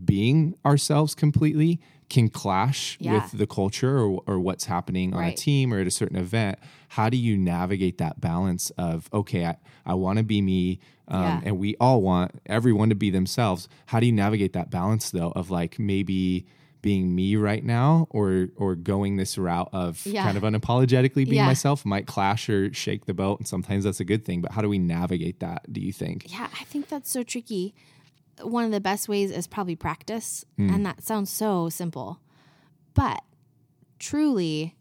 being 0.04 0.56
ourselves 0.66 1.16
completely 1.16 1.80
can 2.10 2.30
clash 2.30 2.98
Yeah. 3.02 3.16
with 3.16 3.38
the 3.38 3.48
culture 3.48 3.98
or, 4.00 4.24
or 4.28 4.40
what's 4.40 4.66
happening 4.66 5.14
on 5.14 5.24
a 5.26 5.34
team 5.34 5.74
or 5.74 5.80
at 5.82 5.88
a 5.88 5.92
certain 5.92 6.18
event. 6.18 6.58
How 6.90 7.10
do 7.10 7.18
you 7.18 7.36
navigate 7.38 7.98
that 7.98 8.22
balance 8.22 8.70
of, 8.78 9.10
okay, 9.12 9.46
I, 9.46 9.58
I 9.86 9.94
want 9.96 10.18
to 10.18 10.24
be 10.24 10.42
me, 10.42 10.80
um, 11.10 11.22
Yeah. 11.24 11.42
and 11.44 11.58
we 11.60 11.76
all 11.82 12.02
want 12.02 12.40
everyone 12.46 12.88
to 12.90 12.96
be 12.96 13.10
themselves. 13.10 13.68
How 13.88 14.00
do 14.00 14.06
you 14.06 14.14
navigate 14.14 14.54
that 14.54 14.70
balance 14.70 15.10
though 15.10 15.32
of 15.36 15.50
like 15.52 15.80
maybe 15.80 16.46
being 16.82 17.14
me 17.16 17.36
right 17.36 17.64
now 17.64 18.08
or 18.10 18.50
or 18.56 18.76
going 18.76 19.18
this 19.18 19.38
route 19.38 19.70
of 19.74 20.06
Yeah. 20.06 20.24
kind 20.24 20.38
of 20.38 20.44
unapologetically 20.44 21.26
being 21.26 21.36
Yeah. 21.36 21.46
myself 21.46 21.86
might 21.86 22.08
clash 22.08 22.50
or 22.50 22.74
shake 22.74 23.06
the 23.06 23.14
boat 23.14 23.40
and 23.40 23.48
sometimes 23.48 23.84
that's 23.84 24.00
a 24.00 24.06
good 24.06 24.26
thing 24.26 24.42
but 24.42 24.52
how 24.52 24.62
do 24.62 24.70
we 24.70 24.80
navigate 24.80 25.40
that 25.40 25.72
do 25.72 25.82
you 25.82 25.92
think 25.92 26.32
yeah 26.32 26.48
i 26.60 26.64
think 26.66 26.88
that's 26.88 27.10
so 27.10 27.24
tricky 27.24 27.74
one 28.42 28.64
of 28.64 28.72
the 28.72 28.80
best 28.80 29.10
ways 29.10 29.32
is 29.32 29.48
probably 29.48 29.76
practice 29.76 30.46
hmm. 30.58 30.70
and 30.70 30.86
that 30.86 31.04
sounds 31.04 31.30
so 31.32 31.70
simple 31.70 32.20
but 32.94 33.22
truly 34.00 34.76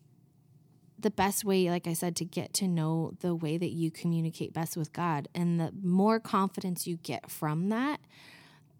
the 0.98 1.10
best 1.10 1.44
way 1.44 1.70
like 1.70 1.86
i 1.86 1.92
said 1.92 2.14
to 2.16 2.24
get 2.24 2.52
to 2.52 2.66
know 2.68 3.12
the 3.20 3.34
way 3.34 3.56
that 3.56 3.70
you 3.70 3.90
communicate 3.90 4.52
best 4.52 4.76
with 4.76 4.92
god 4.92 5.28
and 5.34 5.58
the 5.58 5.72
more 5.82 6.20
confidence 6.20 6.86
you 6.86 6.96
get 6.98 7.30
from 7.30 7.68
that 7.68 8.00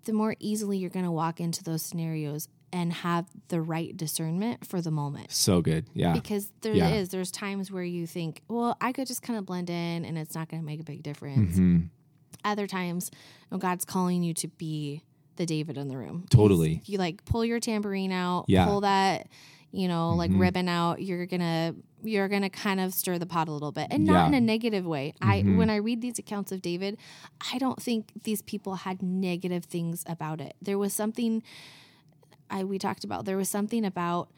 the 0.04 0.12
more 0.12 0.36
easily 0.38 0.78
you're 0.78 0.90
going 0.90 1.04
to 1.04 1.10
walk 1.10 1.40
into 1.40 1.62
those 1.64 1.82
scenarios 1.82 2.48
and 2.72 2.92
have 2.92 3.26
the 3.48 3.60
right 3.60 3.96
discernment 3.96 4.66
for 4.66 4.80
the 4.80 4.90
moment 4.90 5.30
so 5.32 5.60
good 5.60 5.86
yeah 5.94 6.12
because 6.12 6.50
there 6.62 6.72
is. 6.72 6.78
Yeah. 6.78 7.04
there's 7.10 7.30
times 7.30 7.70
where 7.70 7.84
you 7.84 8.06
think 8.06 8.42
well 8.48 8.76
i 8.80 8.92
could 8.92 9.06
just 9.06 9.22
kind 9.22 9.38
of 9.38 9.46
blend 9.46 9.70
in 9.70 10.04
and 10.04 10.18
it's 10.18 10.34
not 10.34 10.48
going 10.48 10.60
to 10.62 10.66
make 10.66 10.80
a 10.80 10.84
big 10.84 11.02
difference 11.02 11.56
Mhm. 11.56 11.88
other 12.44 12.66
times 12.66 13.10
you 13.12 13.18
know, 13.52 13.58
god's 13.58 13.84
calling 13.84 14.22
you 14.22 14.34
to 14.34 14.48
be 14.48 15.02
the 15.36 15.46
david 15.46 15.76
in 15.78 15.88
the 15.88 15.96
room 15.96 16.26
Totally. 16.30 16.74
He's- 16.76 16.88
you 16.88 16.98
like 16.98 17.24
pull 17.24 17.44
your 17.44 17.60
tambourine 17.60 18.12
out 18.12 18.46
Yeah. 18.48 18.66
pull 18.66 18.80
that 18.82 19.28
you 19.70 19.86
know 19.88 20.10
like 20.14 20.30
Mhm. 20.30 20.40
ribbon 20.40 20.68
out 20.68 21.02
you're 21.02 21.26
gonna 21.26 21.74
you're 22.02 22.28
gonna 22.28 22.50
kind 22.50 22.78
of 22.78 22.94
stir 22.94 23.18
the 23.18 23.26
pot 23.26 23.48
a 23.48 23.52
little 23.52 23.72
bit 23.72 23.88
and 23.90 24.04
not 24.04 24.14
Yeah. 24.14 24.26
in 24.28 24.34
a 24.34 24.40
negative 24.40 24.86
way 24.86 25.12
i 25.20 25.42
Mhm. 25.42 25.56
when 25.56 25.70
i 25.70 25.76
read 25.76 26.00
these 26.00 26.18
accounts 26.18 26.52
of 26.52 26.62
david 26.62 26.96
i 27.52 27.58
don't 27.58 27.82
think 27.82 28.10
these 28.22 28.42
people 28.42 28.76
had 28.76 29.02
negative 29.02 29.64
things 29.64 30.04
about 30.06 30.40
it 30.40 30.54
there 30.62 30.78
was 30.78 30.92
something 30.92 31.42
i 32.50 32.64
we 32.64 32.78
talked 32.78 33.04
about 33.04 33.24
there 33.24 33.36
was 33.36 33.48
something 33.48 33.84
about 33.84 34.30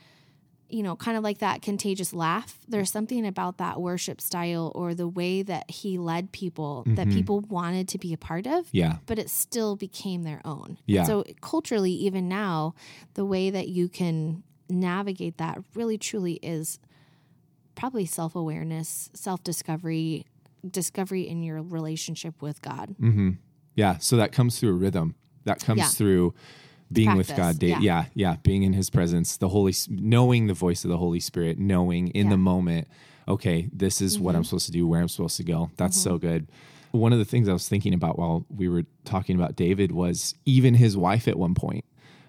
you 0.71 0.83
know, 0.83 0.97
kind 0.97 1.17
of 1.17 1.25
like 1.25 1.39
that 1.39 1.63
contagious 1.63 2.13
laugh. 2.13 2.59
There's 2.69 2.91
something 2.91 3.27
about 3.27 3.57
that 3.57 3.81
worship 3.81 4.21
style 4.21 4.71
or 4.75 4.93
the 4.95 5.09
way 5.09 5.41
that 5.41 5.71
he 5.71 5.97
led 5.97 6.31
people 6.31 6.85
that 6.89 7.09
people 7.09 7.41
wanted 7.41 7.89
to 7.89 7.97
be 7.99 8.13
a 8.13 8.19
part 8.19 8.47
of, 8.47 8.67
Yeah. 8.71 8.99
but 9.07 9.19
it 9.19 9.31
still 9.31 9.77
became 9.77 10.25
their 10.25 10.43
own. 10.45 10.77
Yeah. 10.85 11.05
So 11.05 11.25
culturally, 11.41 11.93
even 11.93 12.29
now, 12.29 12.75
the 13.15 13.25
way 13.25 13.49
that 13.49 13.69
you 13.69 13.89
can 13.89 14.43
navigate 14.69 15.39
that 15.39 15.57
really 15.75 15.97
truly 15.97 16.35
is 16.43 16.79
probably 17.75 18.05
self 18.05 18.37
awareness, 18.37 19.09
self 19.15 19.43
discovery, 19.43 20.27
discovery 20.71 21.27
in 21.27 21.43
your 21.43 21.63
relationship 21.63 22.43
with 22.43 22.61
God. 22.61 22.95
Mm-hmm. 23.01 23.31
Yeah. 23.75 23.97
So 23.97 24.17
that 24.19 24.33
comes 24.33 24.61
through 24.61 24.71
a 24.71 24.79
rhythm. 24.79 25.15
That 25.45 25.61
comes 25.61 25.79
Yeah. 25.79 25.87
through 25.89 26.35
being 26.93 27.17
with 27.17 27.35
God. 27.37 27.59
Da- 27.59 27.69
yeah. 27.69 27.79
yeah. 27.81 28.05
yeah. 28.15 28.37
Being 28.43 28.63
in 28.63 28.73
his 28.73 28.91
presence, 28.91 29.37
the 29.37 29.49
Holy, 29.49 29.75
knowing 29.89 30.47
the 30.47 30.55
voice 30.55 30.85
of 30.85 30.91
the 30.91 30.97
Holy 30.97 31.21
Spirit, 31.21 31.59
knowing 31.59 32.09
in 32.09 32.27
Yeah. 32.27 32.31
the 32.33 32.39
moment, 32.39 32.89
okay, 33.27 33.69
this 33.73 34.01
is 34.01 34.19
what 34.19 34.35
I'm 34.35 34.43
mm-hmm. 34.43 34.47
supposed 34.47 34.67
to 34.67 34.73
do, 34.73 34.87
where 34.87 35.01
I'm 35.01 35.09
supposed 35.09 35.37
to 35.37 35.45
go. 35.45 35.71
That's 35.77 36.01
so 36.01 36.13
mm-hmm. 36.13 36.27
good. 36.27 36.49
One 36.93 37.13
of 37.13 37.19
the 37.19 37.25
things 37.25 37.49
I 37.49 37.53
was 37.53 37.69
thinking 37.69 37.93
about 37.93 38.19
while 38.19 38.47
we 38.49 38.69
were 38.69 38.85
talking 39.05 39.37
about 39.37 39.57
David 39.57 39.93
was 39.93 40.35
even 40.47 40.75
his 40.75 40.97
wife 40.97 41.29
at 41.29 41.39
one 41.39 41.55
point 41.55 41.85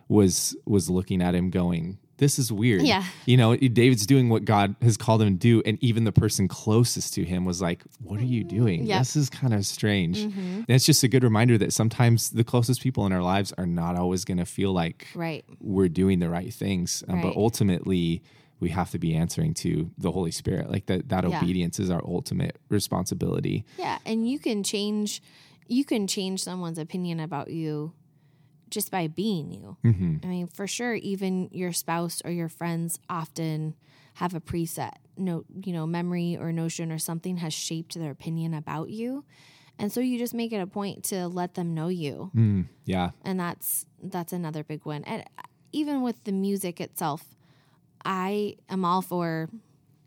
was 0.09 0.57
was 0.65 0.89
looking 0.89 1.21
at 1.21 1.35
him 1.35 1.49
going, 1.49 1.97
This 2.19 2.37
is 2.37 2.51
weird. 2.51 2.83
Yeah. 2.83 3.03
You 3.25 3.37
know, 3.37 3.55
David's 3.55 4.05
doing 4.05 4.29
what 4.29 4.45
God 4.45 4.75
has 4.81 4.95
called 4.97 5.21
him 5.21 5.29
to 5.29 5.39
do. 5.39 5.63
And 5.65 5.77
even 5.83 6.03
the 6.03 6.11
person 6.11 6.47
closest 6.47 7.13
to 7.15 7.23
him 7.23 7.45
was 7.45 7.61
like, 7.61 7.83
What 8.03 8.19
are 8.19 8.25
you 8.25 8.43
doing? 8.43 8.85
Yep. 8.85 8.99
This 8.99 9.15
is 9.15 9.29
kind 9.29 9.53
of 9.53 9.65
strange. 9.65 10.19
And 10.19 10.65
it's 10.69 10.85
just 10.85 11.01
a 11.03 11.07
good 11.07 11.23
reminder 11.23 11.57
that 11.57 11.73
sometimes 11.73 12.29
the 12.29 12.43
closest 12.43 12.81
people 12.81 13.05
in 13.05 13.11
our 13.11 13.23
lives 13.23 13.53
are 13.57 13.65
not 13.65 13.95
always 13.95 14.23
going 14.25 14.37
to 14.37 14.45
feel 14.45 14.71
like 14.73 15.07
Right. 15.15 15.43
we're 15.59 15.89
doing 15.89 16.19
the 16.19 16.29
right 16.29 16.53
things. 16.53 17.03
Um, 17.07 17.21
But 17.21 17.35
ultimately, 17.35 18.21
we 18.59 18.69
have 18.69 18.91
to 18.91 18.99
be 18.99 19.15
answering 19.15 19.53
to 19.55 19.89
the 19.97 20.11
Holy 20.11 20.31
Spirit. 20.31 20.69
Like 20.69 20.85
that, 20.87 21.09
that 21.09 21.27
Yeah. 21.27 21.37
obedience 21.41 21.79
is 21.79 21.89
our 21.89 22.01
ultimate 22.05 22.57
responsibility. 22.67 23.63
Yeah, 23.77 23.99
and 24.05 24.29
you 24.29 24.39
can 24.39 24.63
change 24.63 25.21
you 25.71 25.85
can 25.85 26.07
change 26.07 26.41
someone's 26.41 26.79
opinion 26.79 27.19
about 27.19 27.51
you 27.51 27.93
just 28.69 28.91
by 28.91 29.07
being 29.07 29.51
you. 29.51 29.77
Mm-hmm. 29.83 30.17
I 30.23 30.27
mean, 30.27 30.47
for 30.47 30.67
sure 30.67 30.95
even 30.95 31.49
your 31.51 31.73
spouse 31.73 32.21
or 32.23 32.31
your 32.31 32.49
friends 32.49 32.99
often 33.09 33.75
have 34.15 34.33
a 34.33 34.41
preset 34.41 34.93
no, 35.19 35.43
you 35.63 35.73
know, 35.73 35.85
memory 35.85 36.37
or 36.39 36.51
notion 36.51 36.91
or 36.91 36.97
something 36.97 37.37
has 37.37 37.53
shaped 37.53 37.93
their 37.95 38.11
opinion 38.11 38.53
about 38.53 38.89
you. 38.89 39.25
And 39.77 39.91
so 39.91 39.99
you 39.99 40.17
just 40.17 40.33
make 40.33 40.51
it 40.51 40.57
a 40.57 40.67
point 40.67 41.03
to 41.05 41.27
let 41.27 41.53
them 41.53 41.73
know 41.73 41.87
you. 41.87 42.31
Mm, 42.35 42.67
yeah. 42.85 43.11
And 43.23 43.39
that's 43.39 43.85
that's 44.01 44.33
another 44.33 44.63
big 44.63 44.85
one. 44.85 45.03
And 45.03 45.23
even 45.71 46.01
with 46.01 46.23
the 46.23 46.31
music 46.31 46.81
itself, 46.81 47.23
I 48.03 48.55
am 48.69 48.83
all 48.83 49.01
for 49.01 49.49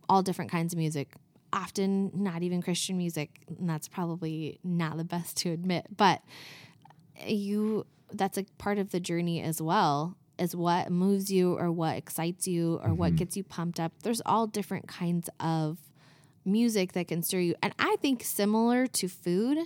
all 0.09 0.23
different 0.23 0.51
kinds 0.51 0.73
of 0.73 0.79
music. 0.79 1.15
Often 1.55 2.13
not 2.15 2.43
even 2.43 2.63
Christian 2.63 2.97
music, 2.97 3.43
and 3.47 3.69
that's 3.69 3.87
probably 3.87 4.59
not 4.65 4.97
the 4.97 5.05
best 5.05 5.37
to 5.39 5.51
admit, 5.51 5.87
but 5.95 6.23
you 7.27 7.87
that's 8.15 8.39
a 8.39 8.45
part 8.59 8.79
of 8.79 8.91
the 8.91 9.01
journey 9.01 9.41
as 9.43 9.61
well 9.61 10.17
is 10.39 10.57
what 10.57 10.91
moves 10.91 11.31
you 11.31 11.55
or 11.59 11.71
what 11.71 11.97
excites 11.97 12.49
you 12.49 12.81
or 12.83 12.95
what 12.95 13.15
gets 13.17 13.37
you 13.37 13.45
pumped 13.45 13.79
up. 13.79 13.93
There's 14.03 14.23
all 14.27 14.47
different 14.47 14.89
kinds 14.89 15.29
of 15.39 15.79
music 16.45 16.93
that 16.93 17.09
can 17.09 17.23
stir 17.23 17.41
you. 17.41 17.55
And 17.63 17.73
I 17.79 17.97
think 18.01 18.25
similar 18.25 18.87
to 18.89 19.09
food, 19.09 19.59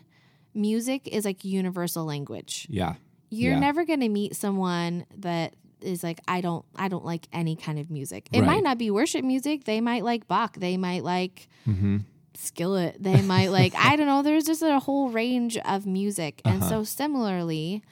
music 0.55 1.07
is 1.09 1.25
like 1.25 1.45
universal 1.45 2.05
language 2.05 2.67
Yeah. 2.71 2.95
you're 3.31 3.53
Yeah. 3.55 3.61
never 3.61 3.85
going 3.85 4.01
to 4.01 4.09
meet 4.09 4.37
someone 4.37 5.07
that 5.19 5.55
is 5.81 6.03
like 6.03 6.21
I 6.27 6.41
don't 6.41 6.65
I 6.75 6.89
don't 6.89 7.05
like 7.05 7.29
any 7.33 7.55
kind 7.55 7.79
of 7.79 7.91
music. 7.91 8.29
It 8.33 8.41
Right. 8.41 8.47
might 8.47 8.63
not 8.63 8.79
be 8.79 8.91
worship 8.91 9.25
music. 9.25 9.65
They 9.65 9.81
might 9.81 10.05
like 10.05 10.27
Bach. 10.27 10.57
They 10.57 10.77
might 10.77 11.05
like 11.05 11.49
Mm-hmm. 11.67 11.99
Skillet. 12.35 12.97
They 13.03 13.23
might 13.23 13.49
like 13.49 13.75
I 13.79 13.97
don't 13.97 14.07
know. 14.07 14.23
There's 14.23 14.45
just 14.45 14.63
a 14.63 14.79
whole 14.79 15.11
range 15.11 15.57
of 15.59 15.87
music. 15.87 16.41
And 16.45 16.61
Uh-huh. 16.63 16.69
so 16.71 16.85
similarly 16.85 17.83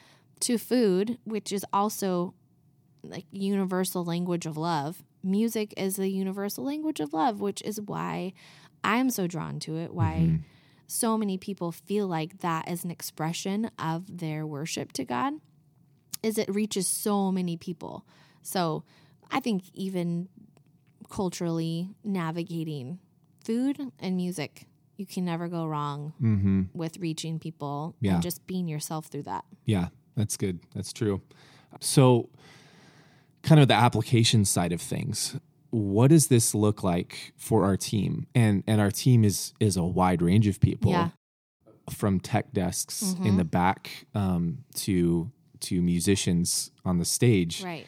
to 0.45 0.57
food, 0.57 1.17
which 1.25 1.51
is 1.51 1.65
also 1.71 2.33
like 3.03 3.25
universal 3.31 4.03
language 4.03 4.45
of 4.45 4.57
love, 4.57 5.03
music 5.23 5.73
is 5.77 5.95
the 5.95 6.09
universal 6.09 6.63
language 6.63 6.99
of 6.99 7.13
love, 7.13 7.39
which 7.39 7.61
is 7.63 7.79
why 7.81 8.33
I'm 8.83 9.09
so 9.09 9.27
drawn 9.27 9.59
to 9.61 9.77
it. 9.77 9.93
Why 9.93 10.13
Mm-hmm. 10.21 10.35
so 10.87 11.17
many 11.17 11.37
people 11.37 11.71
feel 11.71 12.07
like 12.07 12.39
that 12.39 12.69
is 12.69 12.83
an 12.83 12.91
expression 12.91 13.69
of 13.79 14.17
their 14.19 14.45
worship 14.45 14.91
to 14.93 15.03
God 15.05 15.33
is 16.23 16.37
it 16.37 16.49
reaches 16.53 16.87
so 16.87 17.31
many 17.31 17.57
people. 17.57 18.05
So 18.41 18.83
I 19.31 19.39
think 19.39 19.63
even 19.73 20.29
culturally 21.09 21.89
navigating 22.03 22.99
food 23.43 23.79
and 23.99 24.15
music, 24.15 24.65
you 24.97 25.05
can 25.05 25.25
never 25.25 25.47
go 25.47 25.65
wrong 25.65 26.13
Mm-hmm. 26.21 26.63
with 26.73 26.97
reaching 26.97 27.39
people 27.39 27.95
Yeah. 27.99 28.13
and 28.15 28.23
just 28.23 28.45
being 28.47 28.67
yourself 28.67 29.07
through 29.07 29.23
that. 29.23 29.45
Yeah, 29.65 29.89
that's 30.15 30.37
good. 30.37 30.59
That's 30.73 30.93
true. 30.93 31.21
So, 31.79 32.29
kind 33.43 33.59
of 33.61 33.67
the 33.67 33.73
application 33.73 34.45
side 34.45 34.71
of 34.71 34.81
things. 34.81 35.35
What 35.71 36.07
does 36.09 36.27
this 36.27 36.55
look 36.55 36.83
like 36.83 37.33
for 37.37 37.65
our 37.65 37.75
team? 37.77 38.27
And 38.33 38.63
and 38.65 38.79
our 38.79 38.91
team 38.91 39.23
is 39.25 39.53
is 39.59 39.75
a 39.77 39.83
wide 39.83 40.21
range 40.21 40.47
of 40.47 40.59
people, 40.59 40.91
Yeah. 40.91 41.09
from 41.89 42.19
tech 42.19 42.53
desks 42.53 43.13
in 43.23 43.37
the 43.37 43.43
back 43.43 44.05
um, 44.15 44.59
to 44.75 45.31
to 45.61 45.81
musicians 45.81 46.71
on 46.85 46.97
the 46.99 47.05
stage. 47.05 47.61
Right. 47.63 47.85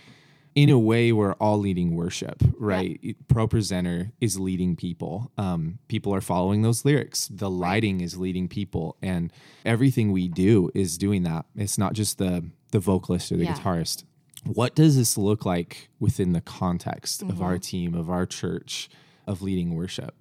In 0.58 0.70
a 0.72 0.80
way, 0.80 1.12
we're 1.12 1.34
all 1.34 1.60
leading 1.60 1.96
worship, 1.96 2.42
right? 2.58 3.00
ProPresenter 3.28 4.12
is 4.20 4.40
leading 4.40 4.76
people. 4.76 5.32
Um, 5.38 5.78
people 5.88 6.12
are 6.16 6.20
following 6.20 6.64
those 6.64 6.84
lyrics. 6.84 7.28
The 7.28 7.48
lighting 7.48 8.02
is 8.02 8.18
leading 8.18 8.48
people, 8.48 8.98
and 9.04 9.32
everything 9.64 10.12
we 10.12 10.28
do 10.28 10.72
is 10.74 10.98
doing 10.98 11.22
that. 11.30 11.46
It's 11.56 11.78
not 11.78 11.94
just 11.94 12.18
the 12.18 12.50
the 12.72 12.80
vocalist 12.80 13.32
or 13.32 13.38
the 13.38 13.44
Yeah. 13.44 13.54
guitarist. 13.54 14.04
What 14.46 14.74
does 14.74 14.96
this 14.98 15.16
look 15.16 15.46
like 15.46 15.90
within 16.00 16.32
the 16.34 16.42
context 16.42 17.22
of 17.22 17.28
Mm-hmm. 17.36 17.44
our 17.44 17.60
team, 17.60 17.94
of 17.94 18.10
our 18.10 18.26
church, 18.26 18.90
of 19.28 19.44
leading 19.44 19.76
worship? 19.76 20.16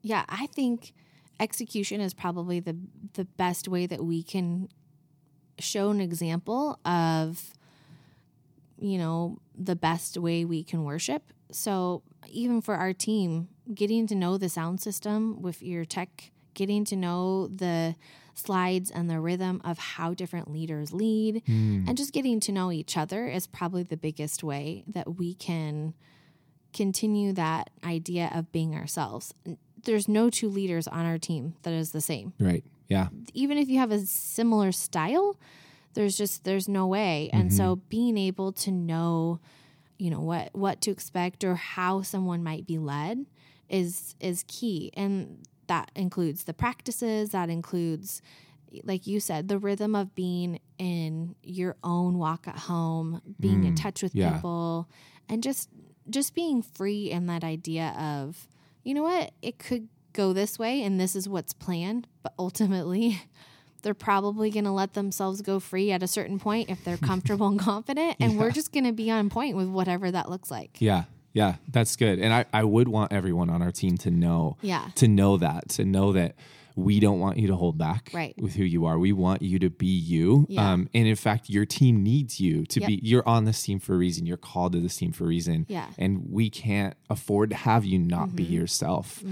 Yeah, 0.00 0.24
I 0.30 0.46
think 0.46 0.94
execution 1.38 2.00
is 2.00 2.14
probably 2.14 2.60
the 2.60 2.78
the 3.12 3.26
best 3.26 3.68
way 3.68 3.84
that 3.84 4.02
we 4.02 4.22
can 4.22 4.68
show 5.58 5.90
an 5.90 6.00
example 6.00 6.80
of 6.86 7.52
you 8.78 8.98
know 8.98 9.38
the 9.56 9.76
best 9.76 10.16
way 10.16 10.44
we 10.44 10.62
can 10.62 10.84
worship. 10.84 11.22
So 11.52 12.02
even 12.28 12.60
for 12.60 12.74
our 12.74 12.92
team, 12.92 13.48
getting 13.74 14.06
to 14.08 14.14
know 14.14 14.38
the 14.38 14.48
sound 14.48 14.80
system 14.80 15.40
with 15.42 15.62
your 15.62 15.84
tech, 15.84 16.30
getting 16.54 16.84
to 16.86 16.96
know 16.96 17.46
the 17.48 17.94
slides 18.34 18.90
and 18.90 19.08
the 19.08 19.18
rhythm 19.20 19.62
of 19.64 19.78
how 19.78 20.12
different 20.12 20.52
leaders 20.52 20.92
lead, 20.92 21.42
hmm. 21.46 21.84
and 21.86 21.96
just 21.96 22.12
getting 22.12 22.40
to 22.40 22.52
know 22.52 22.70
each 22.70 22.96
other 22.96 23.26
is 23.26 23.46
probably 23.46 23.82
the 23.82 23.96
biggest 23.96 24.44
way 24.44 24.84
that 24.86 25.16
we 25.16 25.34
can 25.34 25.94
continue 26.72 27.32
that 27.32 27.70
idea 27.84 28.30
of 28.34 28.52
being 28.52 28.74
ourselves. 28.74 29.32
There's 29.84 30.08
no 30.08 30.28
two 30.28 30.48
leaders 30.48 30.86
on 30.86 31.06
our 31.06 31.16
team 31.16 31.54
that 31.62 31.72
is 31.72 31.92
the 31.92 32.00
same. 32.00 32.34
Right. 32.38 32.64
Yeah. 32.88 33.08
Even 33.32 33.56
if 33.56 33.68
you 33.68 33.78
have 33.78 33.90
a 33.90 34.00
similar 34.00 34.72
style, 34.72 35.38
there's 35.96 36.16
just 36.16 36.44
there's 36.44 36.68
no 36.68 36.86
way. 36.86 37.28
And 37.32 37.52
so 37.52 37.74
mm-hmm. 37.74 37.88
being 37.88 38.18
able 38.18 38.52
to 38.52 38.70
know, 38.70 39.40
you 39.98 40.10
know, 40.10 40.20
what 40.20 40.50
what 40.52 40.80
to 40.82 40.92
expect 40.92 41.42
or 41.42 41.56
how 41.56 42.02
someone 42.02 42.44
might 42.44 42.66
be 42.66 42.78
led 42.78 43.26
is 43.68 44.14
is 44.20 44.44
key. 44.46 44.92
And 44.94 45.44
that 45.66 45.90
includes 45.96 46.44
the 46.44 46.54
practices, 46.54 47.30
that 47.30 47.50
includes 47.50 48.22
like 48.84 49.06
you 49.06 49.20
said, 49.20 49.48
the 49.48 49.58
rhythm 49.58 49.94
of 49.94 50.14
being 50.14 50.60
in 50.78 51.34
your 51.42 51.76
own 51.82 52.18
walk 52.18 52.46
at 52.46 52.58
home, 52.58 53.22
being 53.40 53.64
in 53.64 53.74
mm, 53.74 53.82
touch 53.82 54.02
with 54.02 54.14
yeah. 54.14 54.32
people, 54.32 54.88
and 55.28 55.42
just 55.42 55.70
just 56.10 56.34
being 56.34 56.62
free 56.62 57.10
in 57.10 57.26
that 57.26 57.42
idea 57.42 57.94
of, 57.98 58.48
you 58.84 58.94
know 58.94 59.02
what, 59.02 59.32
it 59.42 59.58
could 59.58 59.88
go 60.12 60.32
this 60.32 60.58
way 60.58 60.82
and 60.82 61.00
this 61.00 61.16
is 61.16 61.28
what's 61.28 61.52
planned, 61.52 62.06
but 62.22 62.32
ultimately 62.38 63.20
they're 63.86 63.94
probably 63.94 64.50
going 64.50 64.64
to 64.64 64.72
let 64.72 64.94
themselves 64.94 65.40
go 65.42 65.60
free 65.60 65.92
at 65.92 66.02
a 66.02 66.08
certain 66.08 66.40
point 66.40 66.68
if 66.68 66.82
they're 66.84 66.96
comfortable 67.12 67.46
and 67.46 67.60
confident 67.60 68.16
and 68.18 68.36
we're 68.36 68.50
just 68.50 68.72
going 68.72 68.82
to 68.84 68.92
be 68.92 69.12
on 69.12 69.30
point 69.30 69.56
with 69.56 69.68
whatever 69.68 70.10
that 70.10 70.28
looks 70.28 70.50
like. 70.50 70.80
Yeah. 70.80 71.04
Yeah. 71.32 71.54
That's 71.70 71.94
good. 71.94 72.18
And 72.18 72.34
I, 72.34 72.46
I 72.52 72.64
would 72.64 72.88
want 72.88 73.12
everyone 73.12 73.48
on 73.48 73.62
our 73.62 73.70
team 73.70 73.96
to 73.98 74.10
know 74.10 74.56
Yeah. 74.60 74.88
to 74.96 75.06
know 75.06 75.36
that, 75.36 75.68
to 75.70 75.84
know 75.84 76.12
that 76.14 76.34
we 76.74 76.98
don't 76.98 77.20
want 77.20 77.38
you 77.38 77.46
to 77.46 77.54
hold 77.56 77.78
back 77.78 78.10
Right. 78.12 78.34
with 78.38 78.54
who 78.56 78.64
you 78.64 78.84
are. 78.86 78.98
We 78.98 79.12
want 79.12 79.40
you 79.40 79.58
to 79.60 79.70
be 79.70 79.86
you. 79.86 80.46
Yeah. 80.50 80.72
Um, 80.72 80.88
and 80.92 81.06
in 81.06 81.14
fact, 81.16 81.48
your 81.48 81.64
team 81.64 82.02
needs 82.02 82.40
you 82.40 82.66
to 82.66 82.80
Yep. 82.80 82.86
be, 82.88 83.00
you're 83.04 83.26
on 83.28 83.44
this 83.44 83.62
team 83.62 83.78
for 83.78 83.94
a 83.94 83.96
reason. 83.96 84.26
You're 84.26 84.36
called 84.36 84.72
to 84.72 84.80
this 84.80 84.96
team 84.96 85.12
for 85.12 85.24
a 85.24 85.28
reason. 85.28 85.64
Yeah. 85.68 85.84
Mm-hmm. 85.86 86.02
And 86.02 86.26
we 86.28 86.50
can't 86.50 86.94
afford 87.08 87.50
to 87.50 87.56
have 87.56 87.84
you 87.84 87.98
not 87.98 88.34
be 88.34 88.42
yourself. 88.42 89.22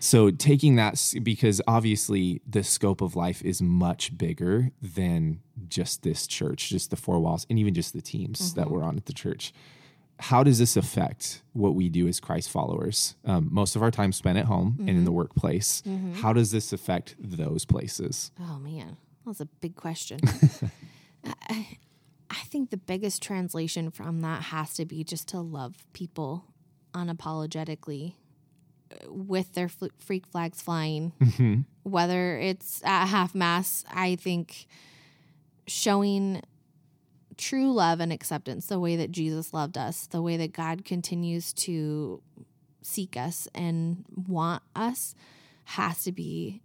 So 0.00 0.30
taking 0.30 0.76
that, 0.76 1.02
because 1.22 1.60
obviously 1.66 2.40
the 2.48 2.62
scope 2.62 3.00
of 3.00 3.16
life 3.16 3.42
is 3.42 3.60
much 3.60 4.16
bigger 4.16 4.70
than 4.80 5.40
just 5.68 6.02
this 6.02 6.26
church, 6.26 6.68
just 6.68 6.90
the 6.90 6.96
four 6.96 7.18
walls, 7.20 7.46
and 7.50 7.58
even 7.58 7.74
just 7.74 7.92
the 7.94 8.00
teams 8.02 8.38
Mm-hmm. 8.40 8.60
that 8.60 8.70
we're 8.70 8.84
on 8.84 8.96
at 8.96 9.06
the 9.06 9.12
church. 9.12 9.52
how 10.20 10.42
does 10.42 10.58
this 10.58 10.76
affect 10.76 11.42
what 11.52 11.74
we 11.76 11.88
do 11.88 12.08
as 12.08 12.18
Christ 12.20 12.50
followers? 12.50 13.14
Um, 13.24 13.48
most 13.52 13.76
of 13.76 13.82
our 13.82 13.90
time 13.92 14.12
spent 14.12 14.36
at 14.38 14.46
home 14.46 14.76
and 14.80 14.88
in 14.90 15.04
the 15.04 15.12
workplace. 15.12 15.82
How 16.22 16.32
does 16.32 16.50
this 16.50 16.72
affect 16.72 17.14
those 17.18 17.64
places? 17.64 18.32
Oh 18.40 18.58
man, 18.58 18.96
that's 19.24 19.40
a 19.40 19.46
big 19.46 19.76
question. 19.76 20.18
I, 21.48 21.78
I 22.30 22.40
think 22.46 22.70
the 22.70 22.76
biggest 22.76 23.22
translation 23.22 23.90
from 23.92 24.20
that 24.22 24.42
has 24.42 24.74
to 24.74 24.84
be 24.84 25.04
just 25.04 25.28
to 25.28 25.40
love 25.40 25.86
people 25.92 26.44
unapologetically 26.94 28.14
with 29.06 29.54
their 29.54 29.68
fl- 29.68 29.86
freak 29.98 30.26
flags 30.26 30.60
flying. 30.60 31.12
Mm-hmm. 31.20 31.60
Whether 31.82 32.38
it's 32.38 32.82
at 32.84 33.06
half 33.06 33.34
mass, 33.34 33.84
I 33.90 34.16
think 34.16 34.66
showing 35.66 36.42
true 37.36 37.72
love 37.72 38.00
and 38.00 38.12
acceptance, 38.12 38.66
the 38.66 38.80
way 38.80 38.96
that 38.96 39.10
Jesus 39.10 39.54
loved 39.54 39.78
us, 39.78 40.06
the 40.06 40.20
way 40.20 40.36
that 40.36 40.52
God 40.52 40.84
continues 40.84 41.52
to 41.54 42.20
seek 42.82 43.16
us 43.16 43.48
and 43.54 44.04
want 44.26 44.62
us, 44.74 45.14
has 45.64 46.02
to 46.04 46.12
be 46.12 46.62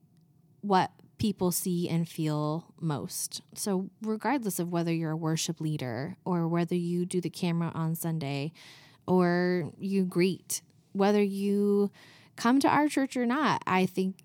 what 0.62 0.92
people 1.18 1.52
see 1.52 1.88
and 1.88 2.10
feel 2.10 2.74
most. 2.80 3.42
So, 3.54 3.90
regardless 4.02 4.60
of 4.60 4.72
whether 4.72 4.92
you're 4.92 5.12
a 5.12 5.18
worship 5.18 5.62
leader 5.62 6.18
or 6.26 6.48
whether 6.48 6.76
you 6.76 7.06
do 7.06 7.22
the 7.22 7.30
camera 7.30 7.72
on 7.74 7.96
Sunday 7.96 8.52
or 9.06 9.72
you 9.80 10.04
greet, 10.04 10.62
whether 10.94 11.22
you 11.22 11.92
come 12.36 12.60
to 12.62 12.68
our 12.68 12.88
church 12.88 13.18
or 13.18 13.26
not, 13.26 13.62
I 13.68 13.86
think 13.86 14.16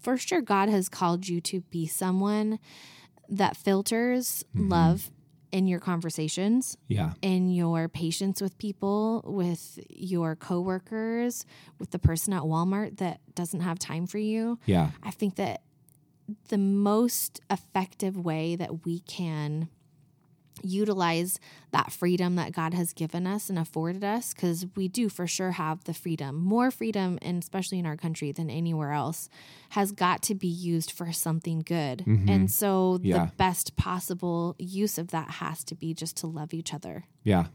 for 0.00 0.16
sure 0.16 0.40
God 0.40 0.68
has 0.68 0.88
called 0.88 1.28
you 1.28 1.40
to 1.42 1.60
be 1.62 1.86
someone 1.86 2.58
that 3.28 3.56
filters 3.56 4.44
mm-hmm. 4.54 4.68
love 4.68 5.10
in 5.52 5.66
your 5.66 5.80
conversations 5.80 6.78
Yeah. 6.88 7.12
in 7.20 7.50
your 7.50 7.88
patience 7.88 8.40
with 8.40 8.56
people, 8.56 9.22
with 9.26 9.78
your 9.90 10.34
coworkers, 10.34 11.44
with 11.78 11.90
the 11.90 11.98
person 11.98 12.32
at 12.32 12.42
Walmart 12.42 12.96
that 12.98 13.20
doesn't 13.34 13.60
have 13.60 13.78
time 13.78 14.06
for 14.06 14.18
you. 14.18 14.58
Yeah. 14.64 14.90
I 15.02 15.10
think 15.10 15.36
that 15.36 15.62
the 16.48 16.58
most 16.58 17.40
effective 17.50 18.16
way 18.16 18.56
that 18.56 18.86
we 18.86 19.00
can 19.00 19.68
utilize 20.62 21.38
that 21.70 21.92
freedom 21.92 22.36
that 22.36 22.52
God 22.52 22.74
has 22.74 22.92
given 22.92 23.26
us 23.26 23.48
and 23.50 23.58
afforded 23.58 24.04
us, 24.04 24.32
because 24.34 24.66
we 24.76 24.88
do 24.88 25.08
for 25.08 25.26
sure 25.26 25.52
have 25.52 25.84
the 25.84 25.94
freedom, 25.94 26.36
more 26.42 26.70
freedom, 26.70 27.18
and 27.22 27.42
especially 27.42 27.78
in 27.78 27.86
our 27.86 27.96
country 27.96 28.32
than 28.32 28.50
anywhere 28.50 28.92
else, 28.92 29.28
has 29.70 29.92
got 29.92 30.22
to 30.22 30.34
be 30.34 30.48
used 30.48 30.90
for 30.90 31.12
something 31.12 31.60
good. 31.60 32.00
Mm-hmm. 32.00 32.28
And 32.28 32.50
so 32.50 32.98
Yeah. 33.02 33.26
the 33.26 33.32
best 33.36 33.76
possible 33.76 34.54
use 34.58 34.98
of 34.98 35.08
that 35.08 35.30
has 35.30 35.64
to 35.64 35.74
be 35.74 35.94
just 35.94 36.16
to 36.18 36.26
love 36.26 36.52
each 36.54 36.72
other. 36.74 37.04
Yeah. 37.24 37.46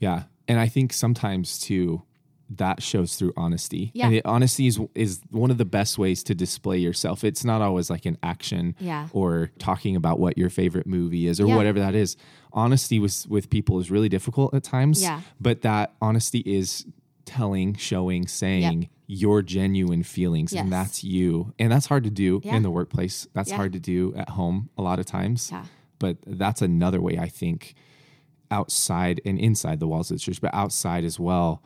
Yeah. 0.00 0.24
And 0.46 0.58
I 0.58 0.68
think 0.68 0.92
sometimes 0.92 1.58
too, 1.58 2.02
that 2.50 2.82
shows 2.82 3.16
through 3.16 3.32
honesty. 3.36 3.90
Yeah. 3.94 4.06
And 4.06 4.14
it, 4.16 4.24
honesty 4.26 4.66
is, 4.66 4.80
is 4.94 5.20
one 5.30 5.50
of 5.50 5.58
the 5.58 5.64
best 5.66 5.98
ways 5.98 6.22
to 6.24 6.34
display 6.34 6.78
yourself. 6.78 7.22
It's 7.22 7.44
not 7.44 7.60
always 7.60 7.90
like 7.90 8.06
an 8.06 8.16
action 8.22 8.74
Yeah. 8.78 9.08
or 9.12 9.50
talking 9.58 9.96
about 9.96 10.18
what 10.18 10.38
your 10.38 10.48
favorite 10.48 10.86
movie 10.86 11.26
is 11.26 11.40
or 11.40 11.46
Yeah. 11.46 11.56
whatever 11.56 11.78
that 11.80 11.94
is. 11.94 12.16
Honesty 12.52 12.98
with, 12.98 13.26
with 13.28 13.50
people 13.50 13.78
is 13.80 13.90
really 13.90 14.08
difficult 14.08 14.54
at 14.54 14.62
times. 14.64 15.02
Yeah. 15.02 15.20
But 15.38 15.60
that 15.62 15.94
honesty 16.00 16.38
is 16.46 16.86
telling, 17.26 17.74
showing, 17.74 18.26
saying 18.26 18.88
your 19.06 19.42
genuine 19.42 20.02
feelings. 20.02 20.52
Yes. 20.54 20.62
And 20.62 20.72
that's 20.72 21.04
you. 21.04 21.52
And 21.58 21.70
that's 21.70 21.86
hard 21.86 22.04
to 22.04 22.10
do 22.10 22.40
Yeah. 22.44 22.56
in 22.56 22.62
the 22.62 22.70
workplace. 22.70 23.26
That's 23.34 23.50
hard 23.50 23.74
to 23.74 23.80
do 23.80 24.14
at 24.16 24.30
home 24.30 24.70
a 24.78 24.82
lot 24.82 24.98
of 24.98 25.04
times. 25.06 25.50
Yeah. 25.52 25.64
But 25.98 26.16
that's 26.26 26.62
another 26.62 27.00
way 27.02 27.18
I 27.18 27.28
think 27.28 27.74
outside 28.50 29.20
and 29.26 29.38
inside 29.38 29.80
the 29.80 29.86
walls 29.88 30.10
of 30.10 30.16
the 30.16 30.20
church, 30.22 30.40
but 30.40 30.54
outside 30.54 31.04
as 31.04 31.20
well, 31.20 31.62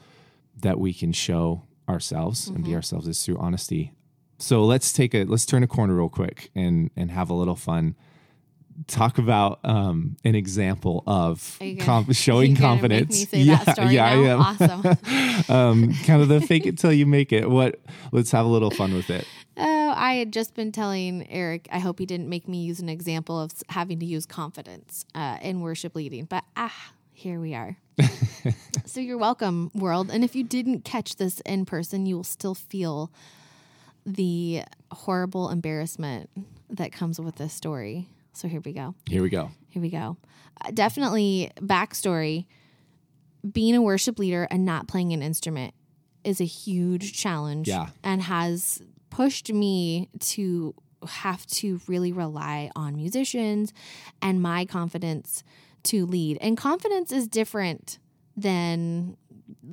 that 0.61 0.79
we 0.79 0.93
can 0.93 1.13
show 1.13 1.63
ourselves 1.89 2.49
and 2.49 2.59
Mm-hmm. 2.59 2.67
be 2.67 2.75
ourselves 2.75 3.09
is 3.09 3.25
through 3.25 3.39
honesty. 3.39 3.93
So 4.39 4.65
let's 4.65 4.93
take 4.93 5.15
a 5.15 5.25
let's 5.25 5.47
turn 5.47 5.63
a 5.63 5.67
corner 5.69 5.95
real 5.95 6.09
quick 6.09 6.51
and 6.55 6.91
and 6.97 7.11
have 7.11 7.31
a 7.31 7.35
little 7.35 7.57
fun. 7.57 7.95
Talk 8.87 9.19
about 9.19 9.61
um, 9.65 10.17
an 10.25 10.35
example 10.35 11.05
of 11.07 11.59
com- 11.81 12.11
showing 12.13 12.57
confidence. 12.57 13.21
Make 13.21 13.33
me 13.33 13.45
say 13.45 13.65
that 13.65 13.75
story 13.77 13.95
yeah, 13.95 14.15
now? 14.15 14.23
I 14.23 14.27
am. 14.29 14.41
Awesome. 14.41 15.49
um, 15.55 15.95
kind 16.07 16.23
of 16.23 16.29
the 16.29 16.41
fake 16.41 16.67
it 16.67 16.79
till 16.79 16.93
you 16.93 17.05
make 17.05 17.33
it. 17.33 17.51
What? 17.51 17.81
Let's 18.13 18.31
have 18.31 18.47
a 18.47 18.49
little 18.49 18.71
fun 18.71 18.95
with 18.95 19.11
it. 19.11 19.27
Oh, 19.59 19.93
I 19.95 20.15
had 20.15 20.33
just 20.33 20.55
been 20.55 20.73
telling 20.73 21.31
Eric, 21.31 21.69
I 21.71 21.79
hope 21.81 21.99
he 21.99 22.07
didn't 22.07 22.31
make 22.31 22.49
me 22.49 22.63
use 22.63 22.81
an 22.81 22.89
example 22.89 23.39
of 23.39 23.53
having 23.69 24.01
to 24.01 24.07
use 24.07 24.25
confidence 24.25 25.05
uh, 25.15 25.37
in 25.43 25.61
worship 25.61 25.95
leading, 25.95 26.25
but 26.25 26.43
ah, 26.57 26.93
here 27.13 27.39
we 27.39 27.55
are. 27.55 27.77
So 28.87 29.01
you're 29.01 29.19
welcome, 29.19 29.71
world. 29.75 30.11
And 30.11 30.25
if 30.25 30.35
you 30.35 30.45
didn't 30.45 30.85
catch 30.85 31.17
this 31.17 31.41
in 31.41 31.65
person, 31.65 32.07
you 32.07 32.17
will 32.17 32.25
still 32.25 32.55
feel 32.55 33.13
the 34.05 34.63
horrible 34.91 35.51
embarrassment 35.51 36.31
that 36.71 36.93
comes 36.93 37.21
with 37.21 37.37
this 37.37 37.53
story. 37.53 38.09
So 38.33 38.49
here 38.49 38.61
we 38.65 38.73
go. 38.73 38.95
Here 39.09 39.23
we 39.23 39.31
go. 39.31 39.51
Here 39.69 39.83
we 39.83 39.91
go. 39.91 40.17
Uh, 40.61 40.71
definitely 40.73 41.51
backstory. 41.61 42.47
Being 43.51 43.75
a 43.75 43.83
worship 43.83 44.19
leader 44.19 44.47
and 44.51 44.65
not 44.65 44.89
playing 44.89 45.13
an 45.13 45.23
instrument 45.23 45.75
is 46.25 46.41
a 46.41 46.45
huge 46.45 47.13
challenge. 47.13 47.69
Yeah. 47.69 47.89
And 48.03 48.23
has 48.23 48.83
pushed 49.11 49.53
me 49.53 50.09
to 50.21 50.75
have 51.07 51.45
to 51.47 51.81
really 51.87 52.13
rely 52.13 52.71
on 52.77 52.97
musicians 52.97 53.73
and 54.21 54.41
my 54.41 54.65
confidence 54.65 55.43
to 55.85 56.07
lead. 56.07 56.39
And 56.41 56.57
confidence 56.57 57.13
is 57.13 57.27
different 57.29 57.99
than 58.37 59.17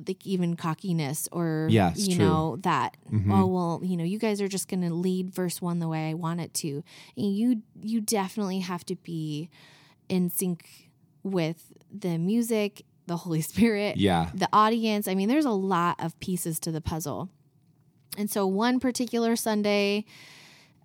like 0.06 0.24
even 0.26 0.54
cockiness 0.56 1.28
or 1.32 1.66
yes, 1.70 1.98
you 2.06 2.14
true. 2.16 2.24
know 2.24 2.56
that 2.60 2.96
Mhm. 3.10 3.32
oh 3.32 3.46
well 3.46 3.80
you 3.82 3.96
know 3.96 4.04
you 4.04 4.18
guys 4.18 4.40
are 4.40 4.48
just 4.48 4.68
going 4.68 4.82
to 4.82 4.92
lead 4.94 5.30
verse 5.34 5.60
1 5.62 5.78
the 5.78 5.88
way 5.88 6.10
I 6.10 6.14
want 6.14 6.40
it 6.40 6.52
to 6.54 6.82
and 7.16 7.34
you 7.34 7.62
you 7.80 8.00
definitely 8.00 8.60
have 8.60 8.84
to 8.86 8.96
be 8.96 9.48
in 10.08 10.28
sync 10.30 10.90
with 11.22 11.72
the 11.92 12.18
music 12.18 12.84
the 13.06 13.16
holy 13.16 13.40
spirit 13.52 13.96
Yeah. 13.96 14.30
the 14.34 14.48
audience 14.52 15.08
I 15.08 15.14
mean 15.14 15.28
there's 15.28 15.44
a 15.46 15.50
lot 15.50 15.96
of 15.98 16.18
pieces 16.20 16.60
to 16.60 16.70
the 16.70 16.80
puzzle 16.82 17.28
and 18.18 18.30
so 18.30 18.46
one 18.46 18.78
particular 18.80 19.34
Sunday 19.36 20.04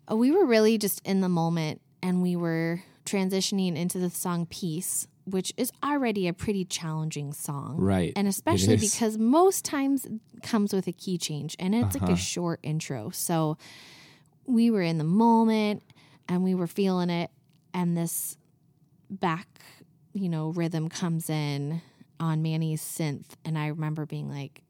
we 0.10 0.32
were 0.32 0.46
really 0.46 0.78
just 0.78 1.02
in 1.06 1.22
the 1.22 1.30
moment 1.30 1.82
and 2.02 2.22
we 2.22 2.36
were 2.36 2.82
transitioning 3.06 3.76
into 3.76 4.00
the 4.00 4.10
song 4.10 4.46
peace 4.46 5.08
which 5.26 5.52
is 5.58 5.72
already 5.84 6.28
a 6.28 6.34
pretty 6.34 6.64
challenging 6.66 7.34
song 7.34 7.78
Right. 7.78 8.14
and 8.16 8.28
especially 8.28 8.78
because 8.78 9.18
most 9.18 9.66
times 9.66 10.06
it 10.06 10.14
comes 10.44 10.72
with 10.74 10.88
a 10.88 10.92
key 10.94 11.18
change 11.18 11.56
and 11.60 11.74
it's 11.76 11.96
like 11.96 12.04
Uh-huh. 12.04 12.14
a 12.14 12.18
short 12.18 12.60
intro. 12.64 13.10
So 13.10 13.58
we 14.46 14.70
were 14.70 14.84
in 14.84 14.98
the 15.00 15.04
moment 15.04 15.82
and 16.30 16.44
we 16.44 16.54
were 16.54 16.68
feeling 16.68 17.10
it 17.10 17.32
and 17.74 17.98
this 17.98 18.38
back, 19.10 19.48
you 20.14 20.30
know, 20.30 20.50
rhythm 20.50 20.90
comes 20.90 21.30
in 21.30 21.82
on 22.20 22.42
Manny's 22.42 22.82
synth 22.82 23.32
and 23.44 23.58
I 23.58 23.68
remember 23.68 24.06
being 24.06 24.30
like 24.30 24.62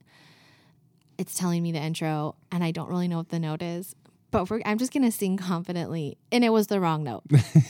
it's 1.18 1.38
telling 1.38 1.63
me 1.63 1.72
the 1.72 1.80
intro 1.80 2.36
and 2.52 2.63
I 2.63 2.72
don't 2.72 2.89
really 2.89 3.08
know 3.08 3.18
what 3.18 3.30
the 3.30 3.39
note 3.39 3.62
is. 3.62 3.96
But 4.43 4.62
I'm 4.65 4.78
just 4.78 4.91
going 4.91 5.04
to 5.04 5.12
sing 5.12 5.38
confidently. 5.38 6.17
And 6.32 6.43
it 6.43 6.50
was 6.50 6.67
the 6.67 6.80
wrong 6.82 7.04
note. 7.04 7.24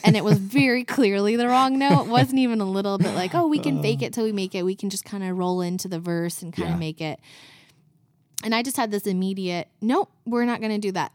and 0.04 0.18
it 0.18 0.24
was 0.24 0.40
very 0.40 0.84
clearly 0.96 1.36
the 1.36 1.48
wrong 1.48 1.78
note. 1.78 2.06
It 2.06 2.10
wasn't 2.10 2.40
even 2.40 2.62
a 2.62 2.66
little 2.66 2.98
bit 2.98 3.14
like, 3.14 3.36
oh, 3.36 3.48
we 3.48 3.60
can 3.60 3.82
fake 3.82 4.02
it 4.02 4.08
uh. 4.08 4.10
till 4.16 4.24
we 4.24 4.32
make 4.32 4.56
it. 4.56 4.64
We 4.64 4.76
can 4.76 4.90
just 4.90 5.06
kind 5.06 5.24
of 5.24 5.38
roll 5.38 5.62
into 5.62 5.88
the 5.88 6.00
verse 6.00 6.42
and 6.42 6.52
kind 6.52 6.70
Yeah. 6.70 6.74
of 6.74 6.80
make 6.80 7.02
it. 7.02 7.20
And 8.44 8.56
I 8.56 8.64
just 8.64 8.78
had 8.78 8.92
this 8.92 9.06
immediate, 9.08 9.70
nope, 9.82 10.12
we're 10.26 10.46
not 10.46 10.60
going 10.60 10.74
to 10.74 10.78
do 10.88 10.92
that. 10.94 11.12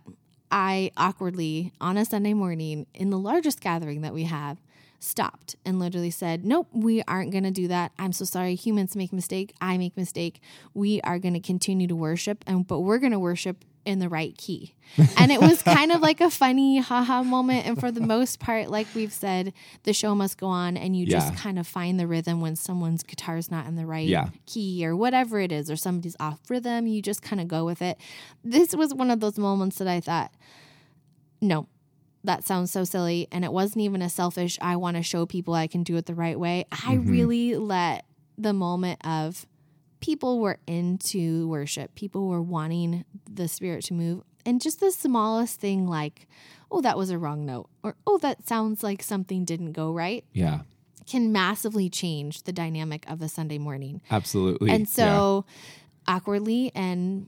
I 0.50 0.90
awkwardly, 0.96 1.72
on 1.80 1.96
a 1.96 2.04
Sunday 2.04 2.34
morning, 2.34 2.86
in 2.94 3.10
the 3.10 3.18
largest 3.18 3.60
gathering 3.60 4.00
that 4.00 4.12
we 4.14 4.24
have, 4.24 4.58
stopped 4.98 5.56
and 5.64 5.78
literally 5.78 6.10
said, 6.10 6.44
Nope, 6.44 6.68
we 6.72 7.02
aren't 7.08 7.30
going 7.30 7.44
to 7.44 7.50
do 7.50 7.68
that. 7.68 7.92
I'm 7.98 8.12
so 8.12 8.24
sorry. 8.24 8.54
Humans 8.54 8.96
make 8.96 9.12
mistake. 9.12 9.54
I 9.60 9.78
make 9.78 9.96
mistake. 9.96 10.40
We 10.74 11.00
are 11.02 11.18
going 11.18 11.34
to 11.34 11.40
continue 11.40 11.86
to 11.86 11.94
worship, 11.96 12.44
and 12.46 12.66
but 12.66 12.80
we're 12.80 12.98
going 12.98 13.12
to 13.12 13.18
worship 13.18 13.64
in 13.84 13.98
the 13.98 14.08
right 14.08 14.36
key. 14.36 14.74
And 15.16 15.32
it 15.32 15.40
was 15.40 15.62
kind 15.62 15.90
of 15.92 16.00
like 16.00 16.20
a 16.20 16.28
funny 16.30 16.78
haha 16.80 17.22
moment. 17.22 17.66
And 17.66 17.78
for 17.80 17.90
the 17.90 18.00
most 18.00 18.38
part, 18.40 18.68
like 18.70 18.86
we've 18.94 19.12
said, 19.12 19.52
the 19.84 19.92
show 19.92 20.14
must 20.14 20.36
go 20.38 20.48
on, 20.48 20.76
and 20.76 20.94
you 20.96 21.06
Yeah. 21.06 21.18
just 21.20 21.34
kind 21.36 21.58
of 21.58 21.66
find 21.66 21.98
the 21.98 22.06
rhythm 22.06 22.40
when 22.40 22.56
someone's 22.56 23.02
guitar's 23.02 23.50
not 23.50 23.66
in 23.66 23.76
the 23.76 23.86
right 23.86 24.06
Yeah. 24.08 24.28
key 24.46 24.84
or 24.86 24.94
whatever 24.96 25.40
it 25.40 25.50
is, 25.52 25.70
or 25.70 25.76
somebody's 25.76 26.16
off 26.20 26.40
rhythm. 26.50 26.86
You 26.86 27.00
just 27.02 27.22
kind 27.22 27.40
of 27.40 27.48
go 27.48 27.64
with 27.64 27.80
it. 27.82 27.98
This 28.44 28.74
was 28.74 28.92
one 28.92 29.10
of 29.10 29.20
those 29.20 29.38
moments 29.38 29.78
that 29.78 29.88
I 29.88 30.00
thought, 30.00 30.32
no, 31.40 31.66
that 32.24 32.44
sounds 32.44 32.70
so 32.70 32.84
silly. 32.84 33.28
And 33.32 33.44
it 33.44 33.52
wasn't 33.52 33.82
even 33.84 34.02
a 34.02 34.10
selfish, 34.10 34.58
I 34.60 34.76
want 34.76 34.96
to 34.96 35.02
show 35.02 35.24
people 35.24 35.54
I 35.54 35.66
can 35.68 35.82
do 35.82 35.96
it 35.96 36.06
the 36.06 36.14
right 36.14 36.38
way. 36.38 36.66
I 36.70 36.96
Mm-hmm. 36.96 37.10
really 37.10 37.56
let 37.56 38.04
the 38.36 38.52
moment 38.52 39.00
of 39.06 39.46
people 40.00 40.38
were 40.40 40.58
into 40.66 41.48
worship, 41.48 41.94
people 41.94 42.28
were 42.28 42.42
wanting 42.42 43.04
the 43.30 43.48
spirit 43.48 43.84
to 43.86 43.94
move. 43.94 44.22
And 44.46 44.60
just 44.60 44.80
the 44.80 44.90
smallest 44.90 45.60
thing 45.60 45.86
like, 45.86 46.26
oh, 46.70 46.80
that 46.80 46.96
was 46.96 47.10
a 47.10 47.18
wrong 47.18 47.44
note, 47.44 47.68
or 47.82 47.94
oh, 48.06 48.16
that 48.18 48.46
sounds 48.48 48.82
like 48.82 49.02
something 49.02 49.44
didn't 49.44 49.72
go 49.72 49.92
right. 49.92 50.24
Yeah. 50.32 50.60
can 51.06 51.32
massively 51.32 51.90
change 51.90 52.44
the 52.44 52.52
dynamic 52.52 53.04
of 53.10 53.20
a 53.20 53.28
Sunday 53.28 53.58
morning. 53.58 54.00
Absolutely. 54.10 54.70
And 54.70 54.82
Yeah. 54.82 54.86
so, 54.94 55.44
awkwardly 56.06 56.70
and 56.74 57.26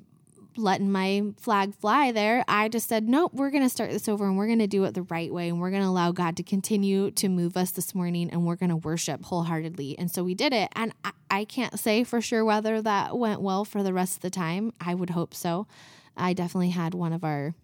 letting 0.57 0.91
my 0.91 1.23
flag 1.39 1.75
fly 1.75 2.13
there, 2.13 2.45
I 2.49 2.69
just 2.69 2.89
said, 2.89 3.09
nope, 3.09 3.33
we're 3.35 3.51
going 3.51 3.63
to 3.63 3.69
start 3.69 3.91
this 3.91 4.09
over 4.09 4.27
and 4.27 4.37
we're 4.37 4.47
going 4.47 4.59
to 4.59 4.67
do 4.67 4.85
it 4.85 4.95
the 4.95 5.03
right 5.03 5.33
way. 5.33 5.49
And 5.49 5.61
we're 5.61 5.71
going 5.71 5.83
to 5.83 5.89
allow 5.89 6.13
God 6.13 6.37
to 6.37 6.43
continue 6.43 7.11
to 7.13 7.29
move 7.29 7.57
us 7.57 7.71
this 7.71 7.95
morning 7.95 8.31
and 8.31 8.45
we're 8.45 8.57
going 8.57 8.71
to 8.71 8.77
worship 8.77 9.25
wholeheartedly. 9.25 9.99
And 9.99 10.11
so 10.11 10.23
we 10.25 10.35
did 10.35 10.53
it. 10.53 10.71
And 10.75 10.93
I, 11.05 11.13
I 11.31 11.45
can't 11.45 11.79
say 11.79 12.05
for 12.05 12.21
sure 12.21 12.45
whether 12.45 12.83
that 12.83 13.17
went 13.17 13.41
well 13.41 13.65
for 13.65 13.83
the 13.83 13.93
rest 13.93 14.17
of 14.17 14.23
the 14.23 14.31
time. 14.31 14.73
I 14.81 14.95
would 14.95 15.11
hope 15.11 15.35
so. 15.35 15.67
I 16.17 16.33
definitely 16.35 16.71
had 16.71 16.95
one 16.95 17.13
of 17.13 17.25
our 17.25 17.55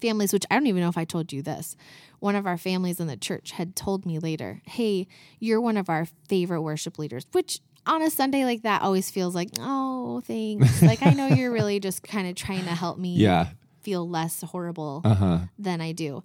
families, 0.00 0.32
which 0.32 0.46
I 0.50 0.54
don't 0.54 0.66
even 0.66 0.82
know 0.82 0.88
if 0.88 0.98
I 0.98 1.04
told 1.04 1.32
you 1.32 1.42
this. 1.42 1.76
One 2.20 2.36
of 2.36 2.46
our 2.46 2.58
families 2.58 3.00
in 3.00 3.06
the 3.06 3.16
church 3.16 3.52
had 3.52 3.76
told 3.76 4.06
me 4.06 4.18
later, 4.18 4.62
Hey, 4.64 5.08
you're 5.38 5.60
one 5.60 5.76
of 5.76 5.88
our 5.88 6.06
favorite 6.28 6.62
worship 6.62 6.98
leaders, 6.98 7.26
which 7.32 7.60
on 7.86 8.02
a 8.02 8.10
Sunday 8.10 8.44
like 8.44 8.62
that 8.62 8.82
always 8.82 9.10
feels 9.10 9.34
like, 9.34 9.48
Oh, 9.58 10.20
thanks. 10.26 10.82
like, 10.86 11.02
I 11.02 11.12
know 11.14 11.26
you're 11.26 11.50
really 11.52 11.80
just 11.80 12.02
kind 12.02 12.28
of 12.28 12.34
trying 12.36 12.64
to 12.64 12.74
help 12.74 12.98
me 12.98 13.16
yeah. 13.16 13.48
feel 13.82 14.08
less 14.08 14.42
horrible 14.42 15.00
Uh 15.04 15.14
huh. 15.14 15.38
than 15.58 15.80
I 15.80 15.92
do. 15.92 16.22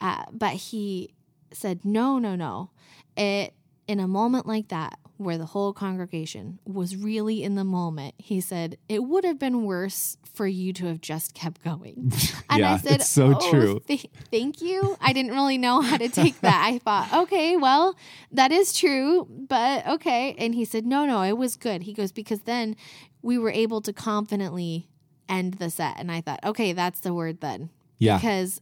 Uh, 0.00 0.24
but 0.32 0.52
he 0.52 1.12
said, 1.52 1.84
No, 1.84 2.18
no, 2.18 2.36
no. 2.36 2.70
It, 3.16 3.54
in 3.88 3.98
a 3.98 4.06
moment 4.06 4.46
like 4.46 4.68
that, 4.68 4.99
where 5.20 5.36
the 5.36 5.44
whole 5.46 5.74
congregation 5.74 6.58
was 6.64 6.96
really 6.96 7.42
in 7.42 7.54
the 7.54 7.64
moment, 7.64 8.14
he 8.16 8.40
said, 8.40 8.78
It 8.88 9.04
would 9.04 9.24
have 9.24 9.38
been 9.38 9.64
worse 9.64 10.16
for 10.32 10.46
you 10.46 10.72
to 10.72 10.86
have 10.86 11.00
just 11.02 11.34
kept 11.34 11.62
going. 11.62 12.10
And 12.48 12.58
Yeah, 12.60 12.72
I 12.72 12.76
said, 12.78 13.00
it's 13.00 13.08
so 13.08 13.36
"Oh, 13.40 13.50
true." 13.50 13.80
th- 13.86 14.06
thank 14.30 14.60
you. 14.60 14.96
I 15.00 15.12
didn't 15.12 15.32
really 15.32 15.58
know 15.58 15.82
how 15.82 15.98
to 15.98 16.08
take 16.08 16.40
that. 16.40 16.64
I 16.66 16.78
thought, 16.78 17.12
okay, 17.24 17.56
well, 17.56 17.94
that 18.32 18.50
is 18.50 18.72
true, 18.76 19.26
but 19.30 19.86
okay. 19.86 20.34
And 20.38 20.52
he 20.54 20.64
said, 20.64 20.84
no, 20.84 21.04
no, 21.06 21.22
it 21.22 21.36
was 21.36 21.56
good. 21.56 21.82
He 21.82 21.92
goes, 21.92 22.10
because 22.10 22.40
then 22.40 22.74
we 23.22 23.38
were 23.38 23.50
able 23.50 23.80
to 23.82 23.92
confidently 23.92 24.88
end 25.28 25.54
the 25.54 25.70
set. 25.70 25.94
And 25.98 26.10
I 26.10 26.22
thought, 26.22 26.40
okay, 26.44 26.72
that's 26.72 27.00
the 27.00 27.14
word 27.14 27.40
then. 27.40 27.70
Yeah. 27.98 28.16
Because 28.16 28.60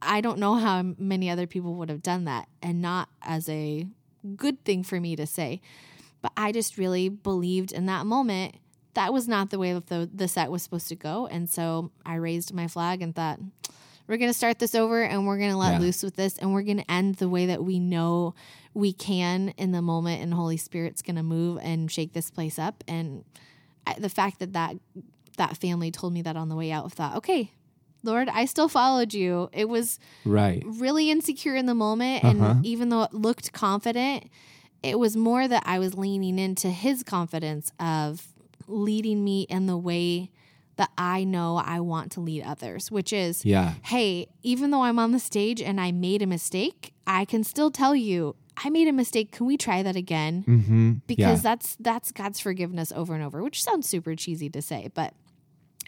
I 0.00 0.20
don't 0.20 0.38
know 0.38 0.54
how 0.54 0.80
many 0.96 1.28
other 1.28 1.46
people 1.46 1.74
would 1.74 1.88
have 1.90 2.02
done 2.02 2.24
that 2.24 2.48
and 2.62 2.80
not 2.80 3.08
as 3.20 3.48
a 3.48 3.84
good 4.36 4.64
thing 4.64 4.82
for 4.82 5.00
me 5.00 5.16
to 5.16 5.26
say. 5.26 5.60
But 6.22 6.32
I 6.36 6.52
just 6.52 6.78
really 6.78 7.08
believed 7.08 7.72
in 7.72 7.86
that 7.86 8.06
moment 8.06 8.56
that 8.94 9.12
was 9.12 9.28
not 9.28 9.50
the 9.50 9.58
way 9.58 9.72
that 9.74 9.86
the, 9.86 10.10
the 10.12 10.26
set 10.26 10.50
was 10.50 10.62
supposed 10.62 10.88
to 10.88 10.96
go. 10.96 11.26
And 11.28 11.48
so 11.48 11.92
I 12.04 12.16
raised 12.16 12.52
my 12.52 12.66
flag 12.66 13.00
and 13.02 13.14
thought, 13.14 13.38
we're 14.08 14.16
going 14.16 14.30
to 14.30 14.36
start 14.36 14.58
this 14.58 14.74
over 14.74 15.02
and 15.02 15.26
we're 15.26 15.38
going 15.38 15.50
to 15.52 15.56
let 15.56 15.74
Yeah. 15.74 15.78
loose 15.80 16.02
with 16.02 16.16
this 16.16 16.36
and 16.38 16.52
we're 16.52 16.62
going 16.62 16.78
to 16.78 16.90
end 16.90 17.16
the 17.16 17.28
way 17.28 17.46
that 17.46 17.62
we 17.62 17.78
know 17.78 18.34
we 18.74 18.92
can 18.92 19.50
in 19.58 19.70
the 19.70 19.82
moment 19.82 20.22
and 20.22 20.34
Holy 20.34 20.56
Spirit's 20.56 21.02
going 21.02 21.16
to 21.16 21.22
move 21.22 21.58
and 21.62 21.90
shake 21.92 22.12
this 22.12 22.30
place 22.30 22.58
up. 22.58 22.82
And 22.88 23.24
I, 23.86 23.94
the 23.98 24.08
fact 24.08 24.40
that, 24.40 24.54
that 24.54 24.76
that 25.36 25.56
family 25.58 25.90
told 25.92 26.12
me 26.12 26.22
that 26.22 26.36
on 26.36 26.48
the 26.48 26.56
way 26.56 26.72
out, 26.72 26.86
I 26.86 26.88
thought, 26.88 27.16
okay, 27.18 27.52
Lord, 28.02 28.28
I 28.28 28.44
still 28.44 28.68
followed 28.68 29.12
you. 29.12 29.50
It 29.52 29.68
was 29.68 29.98
Right. 30.24 30.62
really 30.66 31.10
insecure 31.10 31.56
in 31.56 31.66
the 31.66 31.74
moment. 31.74 32.24
Uh-huh. 32.24 32.44
And 32.52 32.66
even 32.66 32.88
though 32.90 33.02
it 33.02 33.12
looked 33.14 33.52
confident, 33.52 34.24
it 34.82 34.98
was 34.98 35.16
more 35.16 35.48
that 35.48 35.62
I 35.66 35.78
was 35.78 35.94
leaning 35.96 36.38
into 36.38 36.70
his 36.70 37.02
confidence 37.02 37.72
of 37.80 38.28
leading 38.68 39.24
me 39.24 39.42
in 39.48 39.66
the 39.66 39.76
way 39.76 40.30
that 40.76 40.90
I 40.96 41.24
know 41.24 41.56
I 41.56 41.80
want 41.80 42.12
to 42.12 42.20
lead 42.20 42.44
others, 42.44 42.88
which 42.90 43.12
is, 43.12 43.44
Yeah. 43.44 43.74
hey, 43.82 44.28
even 44.44 44.70
though 44.70 44.82
I'm 44.82 45.00
on 45.00 45.10
the 45.10 45.18
stage 45.18 45.60
and 45.60 45.80
I 45.80 45.90
made 45.90 46.22
a 46.22 46.26
mistake, 46.26 46.92
I 47.04 47.24
can 47.24 47.42
still 47.42 47.72
tell 47.72 47.96
you, 47.96 48.36
I 48.64 48.70
made 48.70 48.86
a 48.86 48.92
mistake. 48.92 49.32
Can 49.32 49.46
we 49.46 49.56
try 49.56 49.82
that 49.82 49.96
again? 49.96 50.44
Mm-hmm. 50.46 50.92
because 51.08 51.18
yeah. 51.18 51.50
that's 51.50 51.76
that's 51.80 52.12
God's 52.12 52.38
forgiveness 52.38 52.92
over 52.94 53.14
and 53.14 53.24
over, 53.24 53.42
which 53.42 53.62
sounds 53.62 53.88
super 53.88 54.14
cheesy 54.14 54.48
to 54.50 54.62
say, 54.62 54.88
but 54.94 55.14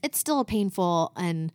it's 0.03 0.19
still 0.19 0.41
a 0.41 0.45
painful 0.45 1.13
and 1.17 1.53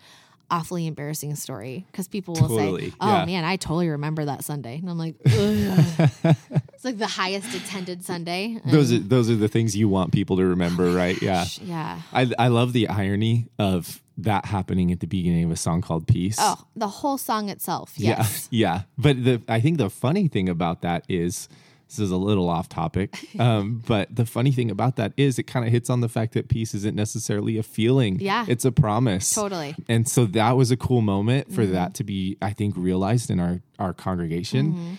awfully 0.52 0.88
embarrassing 0.88 1.36
story 1.36 1.86
because 1.92 2.08
people 2.08 2.34
will 2.36 2.48
Totally, 2.48 2.90
say, 2.92 2.96
"Oh 3.00 3.08
yeah. 3.08 3.26
man, 3.26 3.44
I 3.44 3.56
totally 3.56 3.90
remember 3.90 4.26
that 4.26 4.44
Sunday," 4.44 4.78
and 4.78 4.90
I'm 4.90 4.98
like, 4.98 5.16
"Ugh." 5.26 6.36
"It's 6.74 6.86
like 6.86 6.98
the 6.98 7.08
highest 7.08 7.54
attended 7.54 8.04
Sunday." 8.04 8.60
those 8.66 8.92
are 8.94 9.00
those 9.00 9.30
are 9.30 9.36
the 9.36 9.48
things 9.48 9.76
you 9.76 9.90
want 9.90 10.12
people 10.12 10.38
to 10.38 10.46
remember, 10.46 10.92
right? 10.92 11.20
Yeah. 11.22 11.46
yeah. 11.62 12.02
I 12.14 12.32
I 12.38 12.48
love 12.50 12.74
the 12.74 12.88
irony 12.90 13.48
of 13.60 14.02
that 14.18 14.46
happening 14.46 14.92
at 14.92 15.00
the 15.02 15.08
beginning 15.08 15.44
of 15.44 15.52
a 15.52 15.58
song 15.58 15.82
called 15.82 16.08
Peace. 16.08 16.38
Oh, 16.40 16.64
the 16.76 16.88
whole 16.88 17.18
song 17.18 17.50
itself. 17.50 17.94
Yes. 17.98 18.48
Yeah, 18.50 18.68
yeah. 18.76 18.82
But 18.98 19.24
the 19.24 19.42
I 19.48 19.60
think 19.60 19.78
the 19.78 19.90
funny 19.90 20.28
thing 20.28 20.48
about 20.50 20.82
that 20.82 21.04
is 21.10 21.50
this 21.88 22.00
is 22.00 22.12
a 22.12 22.18
little 22.18 22.50
off 22.50 22.68
topic, 22.70 23.18
um, 23.40 23.84
but 23.88 24.14
the 24.16 24.26
funny 24.26 24.52
thing 24.52 24.72
about 24.72 24.96
that 24.96 25.14
is 25.18 25.38
it 25.40 25.44
kind 25.44 25.66
of 25.66 25.72
hits 25.72 25.90
on 25.90 26.02
the 26.02 26.10
fact 26.10 26.34
that 26.34 26.48
peace 26.50 26.74
isn't 26.74 26.96
necessarily 26.96 27.58
a 27.58 27.64
feeling. 27.64 28.20
Yeah. 28.20 28.46
it's 28.48 28.66
a 28.66 28.72
promise. 28.72 29.34
Totally. 29.34 29.76
And 29.88 30.08
so 30.08 30.26
that 30.26 30.58
was 30.58 30.72
a 30.72 30.78
cool 30.78 31.02
moment 31.02 31.54
for 31.54 31.62
Mm-hmm. 31.64 31.74
that 31.74 31.94
to 31.96 32.04
be, 32.04 32.38
I 32.42 32.54
think, 32.54 32.76
realized 32.78 33.30
in 33.30 33.40
our 33.40 33.62
our 33.80 33.94
congregation, 33.94 34.74
Mm-hmm. 34.74 34.94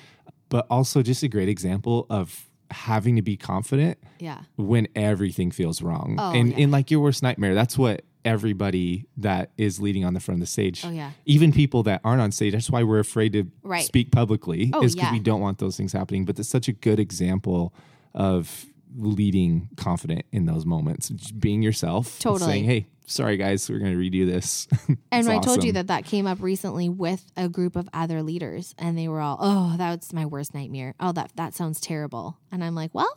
but 0.48 0.66
also 0.70 1.02
just 1.02 1.22
a 1.22 1.28
great 1.28 1.48
example 1.48 2.06
of 2.10 2.46
having 2.70 3.14
to 3.16 3.22
be 3.22 3.36
confident 3.36 3.98
Yeah. 4.18 4.40
when 4.56 4.88
everything 4.96 5.50
feels 5.52 5.82
wrong. 5.82 6.16
Oh, 6.18 6.32
and 6.32 6.50
yeah. 6.50 6.56
in 6.58 6.70
like 6.70 6.90
your 6.90 7.00
worst 7.00 7.22
nightmare, 7.22 7.54
that's 7.54 7.76
what 7.78 8.02
everybody 8.26 9.06
that 9.16 9.52
is 9.56 9.80
leading 9.80 10.04
on 10.04 10.12
the 10.12 10.20
front 10.20 10.36
of 10.36 10.40
the 10.40 10.46
stage. 10.46 10.84
Oh, 10.84 10.90
yeah. 10.90 11.12
Even 11.24 11.52
people 11.52 11.82
that 11.84 12.00
aren't 12.04 12.20
on 12.20 12.32
stage, 12.32 12.52
that's 12.52 12.68
why 12.68 12.82
we're 12.82 12.98
afraid 12.98 13.32
to 13.34 13.44
Right. 13.62 13.84
speak 13.84 14.10
publicly. 14.12 14.70
Oh, 14.74 14.82
is 14.82 14.94
because 14.94 15.08
yeah. 15.08 15.12
we 15.12 15.20
don't 15.20 15.40
want 15.40 15.58
those 15.58 15.76
things 15.76 15.92
happening. 15.92 16.24
But 16.26 16.38
it's 16.38 16.48
such 16.48 16.68
a 16.68 16.72
good 16.72 16.98
example 17.00 17.72
of 18.14 18.66
leading 18.96 19.68
confident 19.76 20.24
in 20.32 20.46
those 20.46 20.66
moments. 20.66 21.08
Just 21.10 21.38
being 21.40 21.62
yourself. 21.62 22.18
Totally. 22.18 22.50
saying, 22.50 22.64
hey, 22.64 22.86
sorry 23.06 23.36
guys, 23.36 23.68
we're 23.70 23.78
gonna 23.78 23.94
redo 23.94 24.26
this. 24.26 24.66
And 25.12 25.28
I 25.30 25.38
told 25.38 25.64
you 25.64 25.72
that 25.72 25.86
that 25.86 26.04
came 26.04 26.26
up 26.26 26.42
recently 26.42 26.88
with 26.88 27.24
a 27.36 27.48
group 27.48 27.76
of 27.76 27.88
other 27.94 28.22
leaders, 28.22 28.74
and 28.78 28.98
they 28.98 29.08
were 29.08 29.20
all, 29.20 29.38
"Oh, 29.40 29.74
that's 29.78 30.12
my 30.12 30.26
worst 30.26 30.52
nightmare. 30.54 30.94
Oh, 31.00 31.12
that 31.12 31.32
that 31.36 31.54
sounds 31.54 31.80
terrible." 31.80 32.36
And 32.52 32.62
I'm 32.62 32.74
like, 32.74 32.94
"Well, 32.94 33.12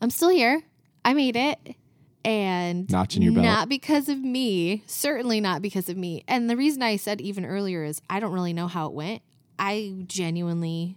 I'm 0.00 0.10
still 0.10 0.30
here. 0.30 0.62
I 1.04 1.14
made 1.14 1.36
it, 1.36 1.76
and 2.24 2.90
Notch 2.90 3.16
in 3.16 3.22
your 3.22 3.32
belt. 3.32 3.44
not 3.44 3.68
because 3.68 4.08
of 4.08 4.18
me. 4.18 4.82
Certainly 4.86 5.40
not 5.40 5.62
because 5.62 5.88
of 5.88 5.96
me. 5.96 6.24
And 6.28 6.48
the 6.48 6.56
reason 6.56 6.82
I 6.82 6.96
said 6.96 7.20
even 7.20 7.44
earlier 7.44 7.84
is 7.84 8.00
I 8.08 8.20
don't 8.20 8.32
really 8.32 8.52
know 8.52 8.68
how 8.68 8.86
it 8.86 8.92
went. 8.92 9.22
I 9.58 9.94
genuinely, 10.06 10.96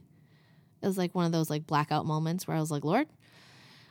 it 0.82 0.88
was 0.88 0.98
like 0.98 1.14
one 1.16 1.26
of 1.26 1.32
those 1.32 1.50
like 1.50 1.68
blackout 1.68 2.06
moments 2.06 2.48
where 2.48 2.56
I 2.58 2.60
was 2.60 2.72
like, 2.72 2.84
Lord, 2.84 3.08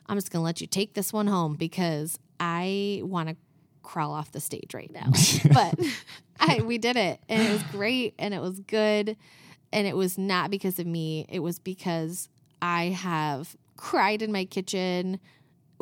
I'm 0.06 0.16
just 0.16 0.30
gonna 0.30 0.44
let 0.44 0.60
you 0.60 0.66
take 0.66 0.94
this 0.94 1.12
one 1.12 1.26
home 1.26 1.54
because 1.54 2.18
I 2.38 3.00
want 3.04 3.30
to 3.30 3.36
crawl 3.82 4.12
off 4.12 4.32
the 4.32 4.40
stage 4.40 4.74
right 4.74 4.90
now. 4.90 5.10
but 5.52 5.78
I 6.40 6.60
we 6.62 6.78
did 6.78 6.96
it 6.96 7.20
and 7.28 7.42
it 7.42 7.52
was 7.52 7.62
great 7.64 8.14
and 8.18 8.34
it 8.34 8.40
was 8.40 8.60
good 8.60 9.16
and 9.72 9.86
it 9.86 9.96
was 9.96 10.18
not 10.18 10.50
because 10.50 10.78
of 10.78 10.86
me. 10.86 11.26
It 11.28 11.40
was 11.40 11.58
because 11.58 12.28
I 12.62 12.86
have 12.86 13.56
cried 13.76 14.22
in 14.22 14.32
my 14.32 14.44
kitchen 14.44 15.20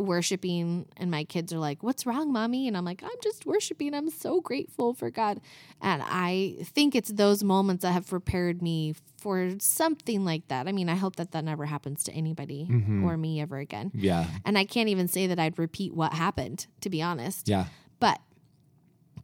worshiping 0.03 0.87
and 0.97 1.11
my 1.11 1.25
kids 1.25 1.53
are 1.53 1.59
like, 1.59 1.83
"What's 1.83 2.07
wrong, 2.07 2.33
mommy?" 2.33 2.69
and 2.69 2.77
I'm 2.77 2.85
like, 2.85 3.03
"I'm 3.03 3.11
just 3.23 3.47
worshiping. 3.47 3.95
I'm 3.95 4.11
so 4.11 4.41
grateful 4.41 4.95
for 4.95 5.11
God." 5.11 5.41
And 5.81 6.03
I 6.05 6.57
think 6.63 6.95
it's 6.95 7.11
those 7.11 7.43
moments 7.43 7.83
that 7.83 7.93
have 7.93 8.09
prepared 8.09 8.63
me 8.63 8.95
for 9.19 9.53
something 9.61 10.25
like 10.25 10.49
that. 10.49 10.67
I 10.67 10.73
mean, 10.73 10.89
I 10.89 10.97
hope 10.97 11.17
that 11.17 11.31
that 11.31 11.45
never 11.45 11.67
happens 11.67 12.03
to 12.05 12.13
anybody 12.13 12.67
mm-hmm. 12.69 13.05
or 13.05 13.17
me 13.17 13.41
ever 13.41 13.59
again. 13.59 13.93
yeah. 13.95 14.27
And 14.45 14.59
I 14.59 14.65
can't 14.65 14.89
even 14.89 15.09
say 15.09 15.29
that 15.29 15.39
I'd 15.39 15.59
repeat 15.59 15.95
what 15.95 16.13
happened, 16.13 16.67
to 16.81 16.91
be 16.91 17.01
honest. 17.01 17.49
Yeah. 17.49 17.67
But 18.01 18.21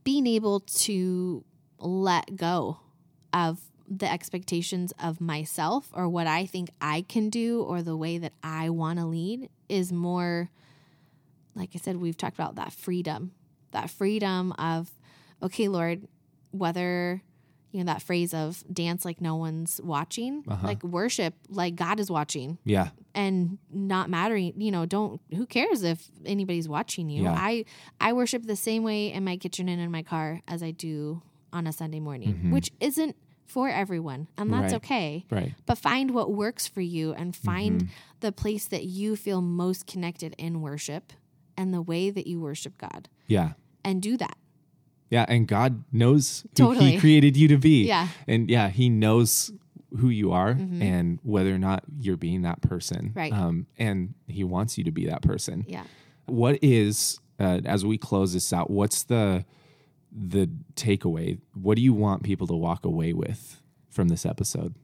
being 0.04 0.26
able 0.26 0.60
to 0.60 1.44
let 1.78 2.36
go 2.36 2.78
of 3.32 3.60
the 3.90 4.10
expectations 4.10 4.92
of 5.02 5.20
myself 5.20 5.90
or 5.92 6.08
what 6.08 6.26
I 6.26 6.46
think 6.46 6.70
I 6.80 7.02
can 7.02 7.30
do 7.30 7.62
or 7.62 7.82
the 7.82 7.96
way 7.96 8.18
that 8.18 8.32
I 8.42 8.70
want 8.70 8.98
to 8.98 9.06
lead 9.06 9.48
is 9.68 9.92
more, 9.92 10.50
like 11.58 11.70
I 11.74 11.78
said, 11.78 11.96
we've 11.96 12.16
talked 12.16 12.36
about 12.36 12.54
that 12.56 12.72
freedom, 12.72 13.32
that 13.72 13.90
freedom 13.90 14.52
of, 14.52 14.90
okay, 15.42 15.68
Lord, 15.68 16.06
whether, 16.52 17.22
you 17.72 17.80
know, 17.80 17.92
that 17.92 18.00
phrase 18.02 18.32
of 18.32 18.64
dance 18.72 19.04
like 19.04 19.20
no 19.20 19.36
one's 19.36 19.80
watching, 19.82 20.42
Uh-huh. 20.48 20.66
like 20.66 20.82
worship 20.82 21.34
like 21.50 21.76
God 21.76 22.00
is 22.00 22.10
watching 22.10 22.58
Yeah. 22.64 22.90
and 23.14 23.58
not 23.70 24.08
mattering 24.08 24.54
you 24.56 24.70
know 24.70 24.86
don't 24.86 25.20
who 25.34 25.44
cares 25.46 25.82
if 25.82 26.08
anybody's 26.24 26.68
watching 26.68 27.10
you 27.10 27.24
Yeah. 27.24 27.34
i 27.36 27.64
i 28.00 28.12
worship 28.12 28.44
the 28.46 28.56
same 28.56 28.82
way 28.84 29.12
in 29.12 29.24
my 29.24 29.36
kitchen 29.36 29.68
and 29.68 29.80
in 29.80 29.90
my 29.90 30.02
car 30.02 30.40
as 30.46 30.62
i 30.62 30.70
do 30.70 31.22
on 31.52 31.66
a 31.66 31.72
sunday 31.72 32.00
morning 32.00 32.50
which 32.52 32.70
isn't 32.80 33.16
for 33.46 33.68
everyone 33.68 34.28
and 34.38 34.52
that's 34.52 34.72
Mm-hmm. 34.72 34.72
Right. 34.72 34.74
okay 34.74 35.24
Right. 35.30 35.54
but 35.66 35.78
find 35.78 36.12
what 36.12 36.32
works 36.32 36.66
for 36.66 36.80
you 36.82 37.12
and 37.14 37.34
find 37.34 37.88
the 38.20 38.30
place 38.32 38.66
that 38.68 38.84
you 38.84 39.16
feel 39.16 39.40
most 39.42 39.86
connected 39.86 40.34
in 40.38 40.60
worship 40.60 41.12
and 41.58 41.74
the 41.74 41.82
way 41.82 42.08
that 42.10 42.26
you 42.26 42.40
worship 42.40 42.78
god 42.78 43.08
Yeah. 43.26 43.52
and 43.84 44.00
do 44.00 44.16
that 44.16 44.36
Yeah, 45.10 45.24
and 45.28 45.46
God 45.48 45.84
knows 45.90 46.42
who 46.42 46.48
Totally. 46.54 46.90
He 46.92 46.98
created 46.98 47.34
you 47.36 47.48
to 47.48 47.56
be. 47.58 47.86
Yeah. 47.86 48.08
and 48.26 48.50
yeah, 48.50 48.68
He 48.68 48.88
knows 48.90 49.50
who 50.00 50.10
you 50.10 50.32
are 50.32 50.50
and 50.50 51.18
whether 51.22 51.54
or 51.54 51.58
not 51.58 51.82
you're 51.98 52.18
being 52.18 52.42
that 52.42 52.60
person. 52.60 53.12
Right. 53.16 53.32
Um, 53.32 53.66
and 53.78 54.12
He 54.26 54.44
wants 54.44 54.76
you 54.76 54.84
to 54.84 54.90
be 54.92 55.06
that 55.06 55.22
person. 55.22 55.64
Yeah. 55.66 55.84
What 56.26 56.58
is 56.62 57.20
uh, 57.40 57.60
as 57.64 57.86
we 57.86 57.96
close 57.96 58.34
this 58.34 58.52
out? 58.52 58.68
What's 58.70 59.04
the 59.04 59.46
the 60.12 60.50
takeaway? 60.74 61.38
What 61.54 61.76
do 61.76 61.82
you 61.82 61.94
want 61.94 62.22
people 62.22 62.46
to 62.48 62.54
walk 62.68 62.84
away 62.84 63.14
with 63.14 63.62
from 63.88 64.08
this 64.08 64.26
episode? 64.26 64.74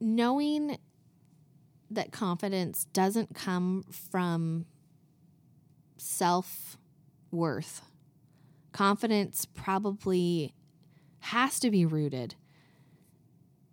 knowing 0.00 0.78
that 1.90 2.12
confidence 2.12 2.86
doesn't 2.92 3.34
come 3.34 3.84
from 3.90 4.66
self 5.98 6.78
worth. 7.30 7.82
Confidence 8.72 9.46
probably 9.46 10.54
has 11.20 11.58
to 11.60 11.70
be 11.70 11.84
rooted 11.84 12.34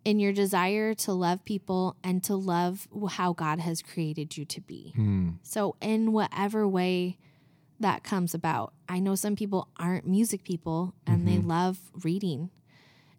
in 0.03 0.19
your 0.19 0.31
desire 0.31 0.93
to 0.93 1.13
love 1.13 1.43
people 1.45 1.95
and 2.03 2.23
to 2.23 2.35
love 2.35 2.87
how 3.11 3.33
God 3.33 3.59
has 3.59 3.81
created 3.81 4.37
you 4.37 4.45
to 4.45 4.61
be. 4.61 4.93
Hmm. 4.95 5.29
So, 5.41 5.75
in 5.81 6.11
whatever 6.11 6.67
way 6.67 7.17
that 7.79 8.03
comes 8.03 8.33
about, 8.33 8.73
I 8.87 8.99
know 8.99 9.15
some 9.15 9.35
people 9.35 9.67
aren't 9.77 10.07
music 10.07 10.43
people 10.43 10.93
and 11.05 11.27
they 11.27 11.37
mm-hmm. 11.37 11.49
love 11.49 11.79
reading 12.03 12.51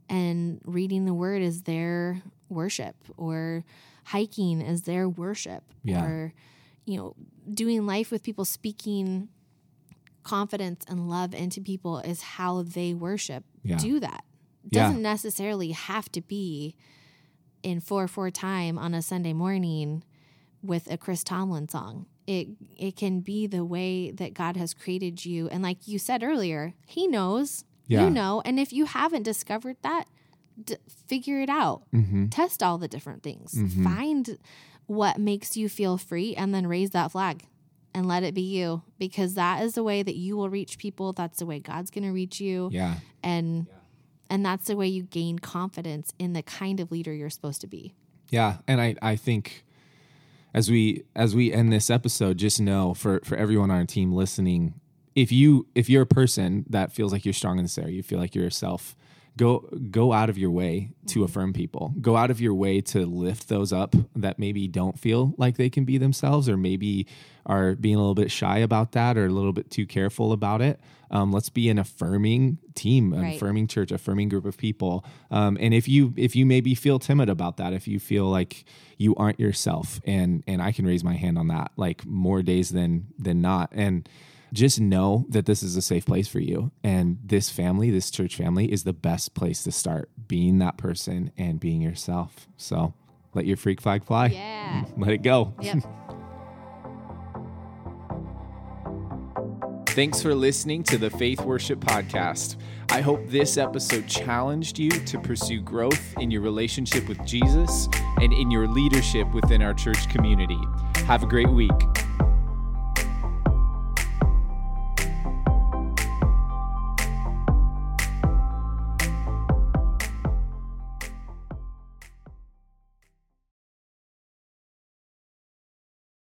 and 0.09 0.61
reading 0.64 1.05
the 1.05 1.14
word 1.14 1.42
is 1.42 1.62
their 1.62 2.23
worship 2.49 2.95
or 3.16 3.64
hiking 4.05 4.61
is 4.61 4.83
their 4.83 5.09
worship 5.09 5.64
Yeah. 5.83 6.05
or 6.05 6.33
you 6.85 6.97
know 6.97 7.16
doing 7.52 7.87
life 7.87 8.11
with 8.11 8.22
people 8.22 8.44
speaking 8.44 9.28
confidence 10.22 10.85
and 10.88 11.09
love 11.09 11.35
into 11.35 11.61
people 11.61 11.98
is 11.98 12.20
how 12.22 12.62
they 12.62 12.92
worship. 12.94 13.44
Yeah. 13.62 13.76
do 13.78 14.00
that. 14.00 14.24
Doesn't 14.70 15.02
necessarily 15.02 15.70
have 15.70 16.11
to 16.12 16.20
be 16.20 16.74
in 17.62 17.80
4-4 17.80 18.32
time 18.32 18.78
on 18.78 18.94
a 18.94 19.02
sunday 19.02 19.32
morning 19.32 20.02
with 20.62 20.90
a 20.90 20.96
chris 20.96 21.22
tomlin 21.22 21.68
song. 21.68 22.06
It 22.26 22.48
it 22.76 22.96
can 22.96 23.20
be 23.20 23.46
the 23.46 23.64
way 23.64 24.11
that 24.11 24.35
god 24.35 24.56
has 24.56 24.74
created 24.74 25.24
you. 25.24 25.48
And 25.48 25.62
like 25.62 25.87
you 25.87 25.98
said 26.00 26.22
earlier 26.24 26.74
he 26.87 27.06
knows. 27.06 27.64
Yeah. 27.87 28.04
you 28.04 28.11
know. 28.11 28.42
And 28.44 28.59
if 28.59 28.72
you 28.72 28.87
haven't 28.87 29.22
discovered 29.22 29.76
that 29.82 30.06
d- 30.62 30.74
figure 31.06 31.40
it 31.40 31.48
out. 31.48 31.82
Mm-hmm. 31.94 32.26
test 32.30 32.62
all 32.64 32.78
the 32.78 32.88
different 32.88 33.22
things. 33.22 33.56
Find 33.85 34.38
what 34.87 35.18
makes 35.18 35.57
you 35.57 35.68
feel 35.68 35.99
free 35.99 36.35
and 36.35 36.55
then 36.55 36.66
raise 36.66 36.90
that 36.90 37.12
flag 37.12 37.46
and 37.94 38.07
let 38.07 38.22
it 38.22 38.35
be 38.35 38.42
you 38.42 38.83
because 38.99 39.35
that 39.35 39.62
is 39.62 39.75
the 39.75 39.83
way 39.83 40.03
that 40.03 40.16
you 40.16 40.37
will 40.37 40.51
reach 40.51 40.79
people. 40.79 41.12
That's 41.12 41.38
the 41.38 41.46
way 41.46 41.59
god's 41.61 41.90
going 41.90 42.05
to 42.05 42.12
reach 42.12 42.40
you. 42.40 42.68
Yeah. 42.72 42.96
and 43.22 43.66
and 44.29 44.44
that's 44.44 44.66
the 44.66 44.77
way 44.77 44.88
you 44.88 45.05
gain 45.05 45.38
confidence 45.38 46.12
in 46.18 46.33
the 46.33 46.42
kind 46.42 46.81
of 46.81 46.90
leader 46.90 47.12
you're 47.12 47.31
supposed 47.31 47.61
to 47.61 47.66
be. 47.66 47.94
Yeah, 48.31 48.57
and 48.66 48.81
I 48.81 48.96
I 49.01 49.16
think 49.16 49.64
as 50.53 50.70
we 50.70 51.05
as 51.14 51.35
we 51.35 51.53
end 51.53 51.72
this 51.72 51.90
episode, 51.90 52.38
just 52.38 52.61
know 52.61 52.94
for 52.94 53.20
for 53.25 53.37
everyone 53.37 53.70
on 53.70 53.79
our 53.79 53.85
team 53.85 54.12
listening, 54.12 54.75
if 55.14 55.31
you 55.31 55.66
if 55.75 55.88
you're 55.88 56.03
a 56.03 56.07
person 56.07 56.64
that 56.68 56.92
feels 56.92 57.12
like 57.12 57.25
you're 57.25 57.35
strong 57.35 57.59
in 57.59 57.64
this 57.64 57.79
area, 57.79 57.92
you 57.94 58.03
feel 58.03 58.18
like 58.18 58.35
you're 58.35 58.44
yourself, 58.44 58.96
go 59.37 59.68
go 59.90 60.12
out 60.12 60.31
of 60.31 60.38
your 60.38 60.51
way 60.51 60.90
to 61.09 61.25
affirm 61.25 61.53
people. 61.53 61.94
Go 62.01 62.16
out 62.16 62.31
of 62.31 62.40
your 62.40 62.55
way 62.55 62.81
to 62.81 63.05
lift 63.07 63.49
those 63.49 63.72
up 63.72 63.94
that 64.14 64.38
maybe 64.38 64.66
don't 64.68 64.99
feel 64.99 65.35
like 65.37 65.57
they 65.57 65.70
can 65.70 65.85
be 65.85 65.99
themselves, 65.99 66.49
or 66.49 66.57
maybe 66.57 67.07
are 67.44 67.75
being 67.77 67.94
a 67.94 67.99
little 67.99 68.14
bit 68.14 68.31
shy 68.31 68.59
about 68.59 68.92
that, 68.92 69.16
or 69.16 69.27
a 69.27 69.31
little 69.31 69.53
bit 69.53 69.70
too 69.70 69.87
careful 69.87 70.33
about 70.33 70.61
it. 70.61 70.81
Um, 71.11 71.31
let's 71.33 71.49
be 71.51 71.68
an 71.68 71.79
affirming 71.79 72.59
team, 72.75 73.12
an 73.12 73.20
Right. 73.22 73.37
affirming 73.37 73.68
church, 73.68 73.92
affirming 73.92 74.29
group 74.29 74.44
of 74.44 74.57
people. 74.57 75.05
Um, 75.31 75.57
and 75.61 75.72
if 75.72 75.87
you 75.87 76.12
if 76.16 76.35
you 76.35 76.44
maybe 76.46 76.75
feel 76.75 76.99
timid 76.99 77.29
about 77.29 77.59
that, 77.59 77.72
if 77.72 77.87
you 77.87 78.01
feel 78.01 78.25
like 78.27 78.64
you 78.99 79.14
aren't 79.16 79.38
yourself, 79.38 80.01
and 80.05 80.42
and 80.49 80.61
I 80.61 80.72
can 80.72 80.85
raise 80.87 81.05
my 81.05 81.14
hand 81.14 81.38
on 81.38 81.49
that, 81.49 81.70
like 81.77 82.05
more 82.07 82.42
days 82.42 82.70
than 82.70 83.07
than 83.18 83.40
not, 83.40 83.70
and 83.72 84.09
just 84.57 84.81
know 84.81 85.27
that 85.29 85.47
this 85.47 85.62
is 85.62 85.77
a 85.77 85.83
safe 85.83 86.07
place 86.07 86.27
for 86.27 86.40
you, 86.40 86.73
and 86.83 87.19
this 87.23 87.51
family, 87.51 87.90
this 87.90 88.11
church 88.11 88.37
family, 88.37 88.73
is 88.73 88.85
the 88.85 88.92
best 88.92 89.35
place 89.35 89.62
to 89.64 89.71
start 89.71 90.11
being 90.27 90.59
that 90.59 90.79
person 90.79 91.31
and 91.37 91.61
being 91.61 91.81
yourself. 91.83 92.49
So 92.57 92.95
let 93.35 93.47
your 93.47 93.59
freak 93.59 93.81
flag 93.81 94.05
fly. 94.05 94.27
yeah 94.29 94.85
Let 94.97 95.11
it 95.11 95.23
go. 95.23 95.55
yep 95.61 95.79
Thanks 99.88 100.21
for 100.21 100.35
listening 100.35 100.83
to 100.85 100.99
the 100.99 101.09
Faith 101.09 101.40
Worship 101.40 101.81
Podcast. 101.81 102.57
I 102.90 103.01
hope 103.01 103.27
this 103.29 103.57
episode 103.57 104.07
challenged 104.07 104.79
you 104.79 104.90
to 104.90 105.19
pursue 105.19 105.62
growth 105.62 106.14
in 106.19 106.31
your 106.31 106.42
relationship 106.42 107.09
with 107.09 107.25
Jesus 107.25 107.88
and 108.21 108.31
in 108.35 108.51
your 108.51 108.69
leadership 108.69 109.33
within 109.33 109.62
our 109.62 109.73
church 109.73 110.07
community. 110.11 110.61
Have 111.07 111.23
a 111.23 111.27
great 111.27 111.49
week. 111.49 111.73